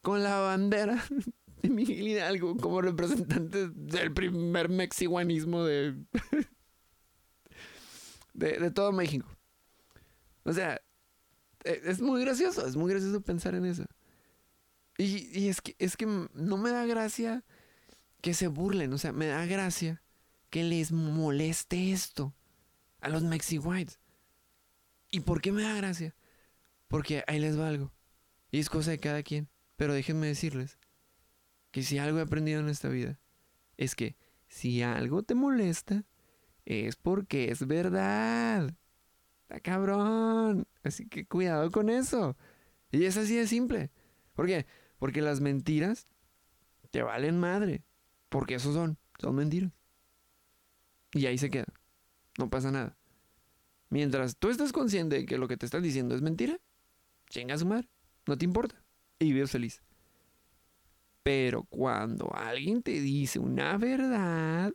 Con 0.00 0.22
la 0.22 0.38
bandera 0.38 1.04
de 1.62 1.68
Miguel 1.68 2.08
Hidalgo 2.08 2.56
como 2.56 2.80
representante 2.80 3.68
del 3.68 4.14
primer 4.14 4.70
mexihuanismo 4.70 5.62
de, 5.64 5.94
de, 8.32 8.70
todo 8.70 8.92
México. 8.92 9.28
O 10.44 10.54
sea, 10.54 10.80
e, 11.64 11.82
es 11.84 12.00
muy 12.00 12.22
gracioso, 12.22 12.66
es 12.66 12.76
muy 12.76 12.90
gracioso 12.90 13.20
pensar 13.20 13.54
en 13.54 13.66
eso. 13.66 13.84
Y, 14.96 15.38
y, 15.38 15.48
es, 15.48 15.60
que, 15.60 15.76
es 15.78 15.98
que 15.98 16.06
no 16.06 16.56
me 16.56 16.70
da 16.70 16.86
gracia 16.86 17.44
que 18.22 18.32
se 18.32 18.48
burlen, 18.48 18.90
o 18.94 18.98
sea, 18.98 19.12
me 19.12 19.26
da 19.26 19.44
gracia 19.44 20.02
que 20.48 20.64
les 20.64 20.92
moleste 20.92 21.92
esto 21.92 22.32
a 23.00 23.10
los 23.10 23.22
Mexi. 23.22 23.60
¿Y 25.10 25.20
por 25.20 25.42
qué 25.42 25.52
me 25.52 25.62
da 25.62 25.74
gracia? 25.74 26.14
Porque 26.88 27.22
ahí 27.26 27.38
les 27.38 27.58
va 27.58 27.68
algo. 27.68 27.92
Y 28.54 28.60
es 28.60 28.70
cosa 28.70 28.92
de 28.92 29.00
cada 29.00 29.24
quien. 29.24 29.48
Pero 29.74 29.94
déjenme 29.94 30.28
decirles 30.28 30.78
que 31.72 31.82
si 31.82 31.98
algo 31.98 32.20
he 32.20 32.22
aprendido 32.22 32.60
en 32.60 32.68
esta 32.68 32.88
vida 32.88 33.18
es 33.76 33.96
que 33.96 34.16
si 34.46 34.80
algo 34.80 35.24
te 35.24 35.34
molesta 35.34 36.04
es 36.64 36.94
porque 36.94 37.50
es 37.50 37.66
verdad. 37.66 38.72
Está 39.42 39.58
cabrón. 39.58 40.68
Así 40.84 41.08
que 41.08 41.26
cuidado 41.26 41.68
con 41.72 41.90
eso. 41.90 42.36
Y 42.92 43.06
es 43.06 43.16
así 43.16 43.34
de 43.34 43.48
simple. 43.48 43.90
¿Por 44.34 44.46
qué? 44.46 44.66
Porque 45.00 45.20
las 45.20 45.40
mentiras 45.40 46.06
te 46.92 47.02
valen 47.02 47.40
madre. 47.40 47.82
Porque 48.28 48.54
eso 48.54 48.72
son. 48.72 48.98
Son 49.18 49.34
mentiras. 49.34 49.72
Y 51.12 51.26
ahí 51.26 51.38
se 51.38 51.50
queda. 51.50 51.66
No 52.38 52.50
pasa 52.50 52.70
nada. 52.70 52.96
Mientras 53.88 54.36
tú 54.36 54.48
estás 54.48 54.70
consciente 54.70 55.16
de 55.16 55.26
que 55.26 55.38
lo 55.38 55.48
que 55.48 55.56
te 55.56 55.66
están 55.66 55.82
diciendo 55.82 56.14
es 56.14 56.22
mentira, 56.22 56.60
chinga 57.28 57.58
su 57.58 57.66
madre. 57.66 57.88
No 58.26 58.38
te 58.38 58.44
importa. 58.44 58.82
Y 59.18 59.32
vives 59.32 59.50
feliz. 59.50 59.82
Pero 61.22 61.64
cuando 61.64 62.30
alguien 62.34 62.82
te 62.82 62.92
dice 62.92 63.38
una 63.38 63.78
verdad, 63.78 64.72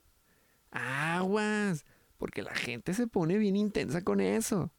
aguas. 0.72 1.86
Porque 2.18 2.42
la 2.42 2.54
gente 2.54 2.94
se 2.94 3.08
pone 3.08 3.38
bien 3.38 3.56
intensa 3.56 4.04
con 4.04 4.20
eso. 4.20 4.72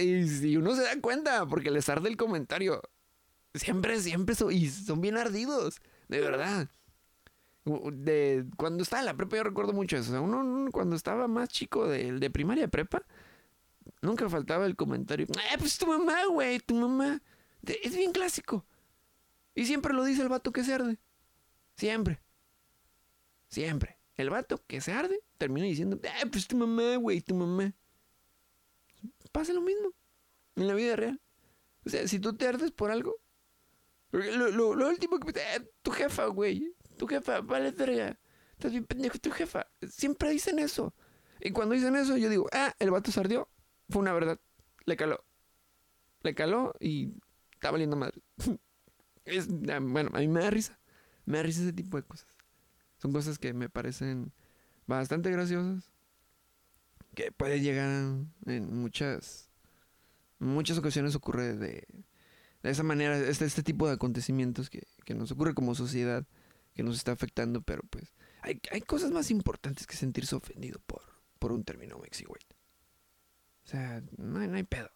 y 0.00 0.56
uno 0.56 0.74
se 0.74 0.82
da 0.82 1.00
cuenta, 1.00 1.46
porque 1.46 1.70
les 1.70 1.88
arde 1.88 2.08
el 2.08 2.16
comentario. 2.16 2.82
Siempre, 3.54 4.00
siempre 4.00 4.34
son, 4.34 4.50
y 4.50 4.68
son 4.68 5.00
bien 5.02 5.18
ardidos, 5.18 5.82
de 6.08 6.20
verdad. 6.20 6.70
De, 7.64 8.46
cuando 8.56 8.82
estaba 8.82 9.00
en 9.00 9.06
la 9.06 9.14
prepa, 9.14 9.36
yo 9.36 9.44
recuerdo 9.44 9.72
mucho 9.74 9.98
eso. 9.98 10.20
Uno 10.20 10.70
cuando 10.72 10.96
estaba 10.96 11.28
más 11.28 11.50
chico 11.50 11.86
de, 11.86 12.12
de 12.18 12.30
primaria 12.30 12.66
prepa, 12.66 13.04
nunca 14.02 14.28
faltaba 14.28 14.66
el 14.66 14.76
comentario. 14.76 15.26
Eh, 15.26 15.56
pues 15.58 15.78
tu 15.78 15.86
mamá, 15.86 16.26
güey, 16.26 16.60
tu 16.60 16.74
mamá. 16.74 17.22
Es 17.64 17.96
bien 17.96 18.12
clásico. 18.12 18.66
Y 19.54 19.64
siempre 19.64 19.94
lo 19.94 20.04
dice 20.04 20.22
el 20.22 20.28
vato 20.28 20.52
que 20.52 20.64
se 20.64 20.74
arde. 20.74 20.98
Siempre. 21.76 22.20
Siempre. 23.48 23.98
El 24.16 24.30
vato 24.30 24.62
que 24.66 24.80
se 24.80 24.92
arde 24.92 25.20
termina 25.38 25.66
diciendo, 25.66 25.98
eh, 26.02 26.26
pues 26.30 26.46
tu 26.46 26.56
mamá, 26.56 26.96
güey, 26.96 27.20
tu 27.20 27.34
mamá. 27.34 27.72
Pasa 29.30 29.52
lo 29.52 29.62
mismo 29.62 29.92
en 30.56 30.66
la 30.66 30.74
vida 30.74 30.96
real. 30.96 31.20
O 31.86 31.90
sea, 31.90 32.06
si 32.06 32.18
tú 32.18 32.36
te 32.36 32.46
ardes 32.46 32.70
por 32.70 32.90
algo, 32.90 33.16
lo, 34.10 34.74
lo, 34.74 34.88
último 34.88 35.18
que... 35.18 35.30
Eh, 35.30 35.70
tu 35.82 35.90
jefa, 35.90 36.26
güey. 36.26 36.74
Tu 36.98 37.06
jefa, 37.06 37.40
vale 37.40 37.70
verga. 37.70 38.18
Estás 38.52 38.72
bien 38.72 38.84
pendejo, 38.84 39.18
tu 39.18 39.30
jefa. 39.30 39.66
Siempre 39.88 40.30
dicen 40.30 40.58
eso. 40.58 40.94
Y 41.40 41.50
cuando 41.50 41.74
dicen 41.74 41.96
eso, 41.96 42.16
yo 42.16 42.28
digo, 42.28 42.46
ah, 42.52 42.74
el 42.78 42.90
vato 42.90 43.10
se 43.10 43.20
ardió. 43.20 43.48
Fue 43.92 44.02
una 44.02 44.12
verdad. 44.12 44.40
Le 44.84 44.96
caló. 44.96 45.24
Le 46.22 46.34
caló 46.34 46.74
y 46.80 47.14
está 47.52 47.70
valiendo 47.70 47.96
madre. 47.96 48.20
ah, 49.68 49.78
bueno, 49.80 50.10
a 50.12 50.18
mí 50.18 50.28
me 50.28 50.40
da 50.40 50.50
risa. 50.50 50.78
Me 51.24 51.38
da 51.38 51.42
risa 51.44 51.62
ese 51.62 51.72
tipo 51.72 51.96
de 51.96 52.02
cosas. 52.02 52.28
Son 52.98 53.12
cosas 53.12 53.38
que 53.38 53.52
me 53.52 53.68
parecen 53.68 54.32
bastante 54.86 55.30
graciosas. 55.30 55.90
Que 57.14 57.30
puede 57.30 57.60
llegar 57.60 57.88
en 58.46 58.80
muchas 58.80 59.52
muchas 60.42 60.76
ocasiones 60.78 61.14
ocurre 61.14 61.54
de, 61.54 61.86
esa 62.62 62.82
manera, 62.82 63.16
este, 63.16 63.44
este 63.44 63.62
tipo 63.62 63.86
de 63.86 63.94
acontecimientos 63.94 64.70
que, 64.70 64.82
nos 65.14 65.30
ocurre 65.30 65.54
como 65.54 65.74
sociedad, 65.74 66.26
que 66.74 66.82
nos 66.82 66.96
está 66.96 67.12
afectando, 67.12 67.62
pero 67.62 67.82
pues 67.88 68.14
hay, 68.42 68.80
cosas 68.80 69.10
más 69.10 69.30
importantes 69.30 69.86
que 69.86 69.96
sentirse 69.96 70.34
ofendido 70.34 70.80
por, 70.86 71.02
por 71.38 71.52
un 71.52 71.64
término 71.64 71.98
mexi 71.98 72.24
O 72.26 72.34
sea, 73.72 74.02
no 74.16 74.38
hay, 74.38 74.62
pedo. 74.64 74.90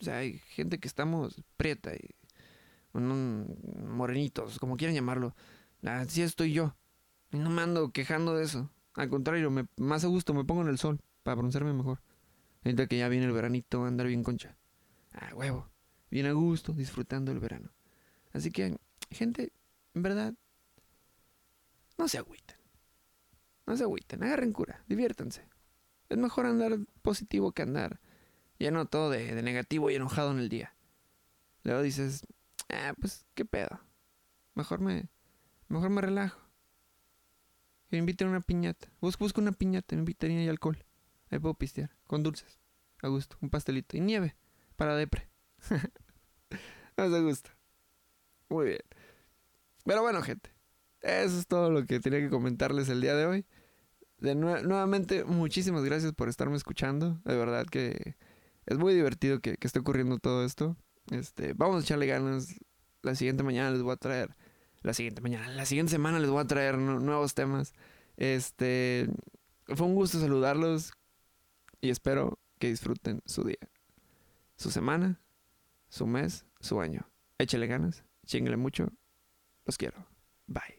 O 0.00 0.04
sea, 0.04 0.18
hay 0.18 0.38
gente 0.38 0.78
que 0.78 0.88
estamos 0.88 1.42
prieta 1.56 1.94
y 1.94 2.14
morenitos, 2.92 4.58
como 4.58 4.76
quieran 4.76 4.94
llamarlo. 4.94 5.34
Así 5.82 6.22
estoy 6.22 6.52
yo. 6.52 6.76
Y 7.30 7.38
no 7.38 7.50
me 7.50 7.62
ando 7.62 7.90
quejando 7.92 8.34
de 8.34 8.44
eso. 8.44 8.70
Al 8.94 9.08
contrario, 9.08 9.52
más 9.76 10.04
a 10.04 10.08
gusto 10.08 10.34
me 10.34 10.44
pongo 10.44 10.62
en 10.62 10.68
el 10.68 10.78
sol 10.78 11.00
para 11.22 11.36
broncearme 11.36 11.72
mejor. 11.72 12.00
Ahorita 12.64 12.86
que 12.86 12.98
ya 12.98 13.08
viene 13.08 13.26
el 13.26 13.32
veranito, 13.32 13.84
andar 13.84 14.06
bien 14.06 14.24
concha. 14.24 14.56
Ah, 15.12 15.30
huevo. 15.34 15.68
Bien 16.10 16.26
a 16.26 16.32
gusto, 16.32 16.72
disfrutando 16.72 17.30
el 17.30 17.38
verano. 17.38 17.70
Así 18.32 18.50
que, 18.50 18.78
gente, 19.10 19.52
en 19.94 20.02
verdad, 20.02 20.34
no 21.98 22.08
se 22.08 22.18
agüiten. 22.18 22.56
No 23.66 23.76
se 23.76 23.84
agüiten, 23.84 24.22
agarren 24.22 24.52
cura, 24.52 24.82
diviértanse. 24.88 25.46
Es 26.08 26.16
mejor 26.18 26.46
andar 26.46 26.78
positivo 27.02 27.52
que 27.52 27.62
andar 27.62 28.00
lleno 28.58 28.86
todo 28.86 29.10
de, 29.10 29.34
de 29.34 29.42
negativo 29.42 29.90
y 29.90 29.94
enojado 29.94 30.32
en 30.32 30.38
el 30.38 30.48
día. 30.48 30.74
Luego 31.62 31.82
dices, 31.82 32.26
ah, 32.68 32.94
pues, 33.00 33.26
¿qué 33.34 33.44
pedo? 33.44 33.80
Mejor 34.54 34.80
me, 34.80 35.08
mejor 35.68 35.90
me 35.90 36.00
relajo. 36.00 36.40
Y 37.90 37.96
me 37.96 37.98
inviten 37.98 38.28
a 38.28 38.30
una 38.30 38.40
piñata. 38.40 38.90
Busco, 39.00 39.24
busco 39.24 39.40
una 39.40 39.52
piñata, 39.52 39.94
me 39.94 40.00
invitaría 40.00 40.42
y 40.42 40.48
alcohol. 40.48 40.84
Ahí 41.30 41.38
puedo 41.38 41.54
pistear, 41.54 41.90
con 42.06 42.22
dulces. 42.22 42.58
A 43.02 43.08
gusto, 43.08 43.36
un 43.40 43.50
pastelito. 43.50 43.96
Y 43.96 44.00
nieve, 44.00 44.36
para 44.76 44.96
depre. 44.96 45.28
Más 46.96 47.12
a 47.12 47.20
gusto. 47.20 47.50
Muy 48.48 48.66
bien. 48.66 48.80
Pero 49.84 50.02
bueno, 50.02 50.20
gente. 50.22 50.52
Eso 51.00 51.38
es 51.38 51.46
todo 51.46 51.70
lo 51.70 51.86
que 51.86 52.00
tenía 52.00 52.18
que 52.18 52.28
comentarles 52.28 52.88
el 52.88 53.00
día 53.00 53.14
de 53.14 53.26
hoy. 53.26 53.46
De 54.18 54.34
nuevamente, 54.34 55.24
muchísimas 55.24 55.84
gracias 55.84 56.12
por 56.12 56.28
estarme 56.28 56.56
escuchando. 56.56 57.20
De 57.24 57.36
verdad 57.36 57.66
que 57.66 58.16
es 58.66 58.78
muy 58.78 58.94
divertido 58.94 59.40
que, 59.40 59.56
que 59.56 59.66
esté 59.66 59.78
ocurriendo 59.78 60.18
todo 60.18 60.44
esto. 60.44 60.76
Este, 61.10 61.54
vamos 61.54 61.76
a 61.76 61.80
echarle 61.84 62.06
ganas. 62.06 62.54
La 63.02 63.14
siguiente 63.14 63.42
mañana 63.42 63.70
les 63.70 63.82
voy 63.82 63.92
a 63.92 63.96
traer. 63.96 64.36
La 64.82 64.94
siguiente 64.94 65.20
mañana, 65.20 65.48
la 65.48 65.66
siguiente 65.66 65.90
semana 65.90 66.18
les 66.18 66.30
voy 66.30 66.40
a 66.40 66.46
traer 66.46 66.78
nuevos 66.78 67.34
temas. 67.34 67.74
Este, 68.16 69.08
fue 69.66 69.86
un 69.86 69.94
gusto 69.94 70.20
saludarlos 70.20 70.92
y 71.80 71.90
espero 71.90 72.38
que 72.58 72.68
disfruten 72.68 73.20
su 73.24 73.44
día, 73.44 73.58
su 74.56 74.70
semana, 74.70 75.20
su 75.88 76.06
mes, 76.06 76.44
su 76.60 76.80
año. 76.80 77.08
Échale 77.38 77.66
ganas, 77.66 78.04
chingle 78.26 78.56
mucho. 78.56 78.88
Los 79.64 79.76
quiero. 79.76 80.06
Bye. 80.46 80.77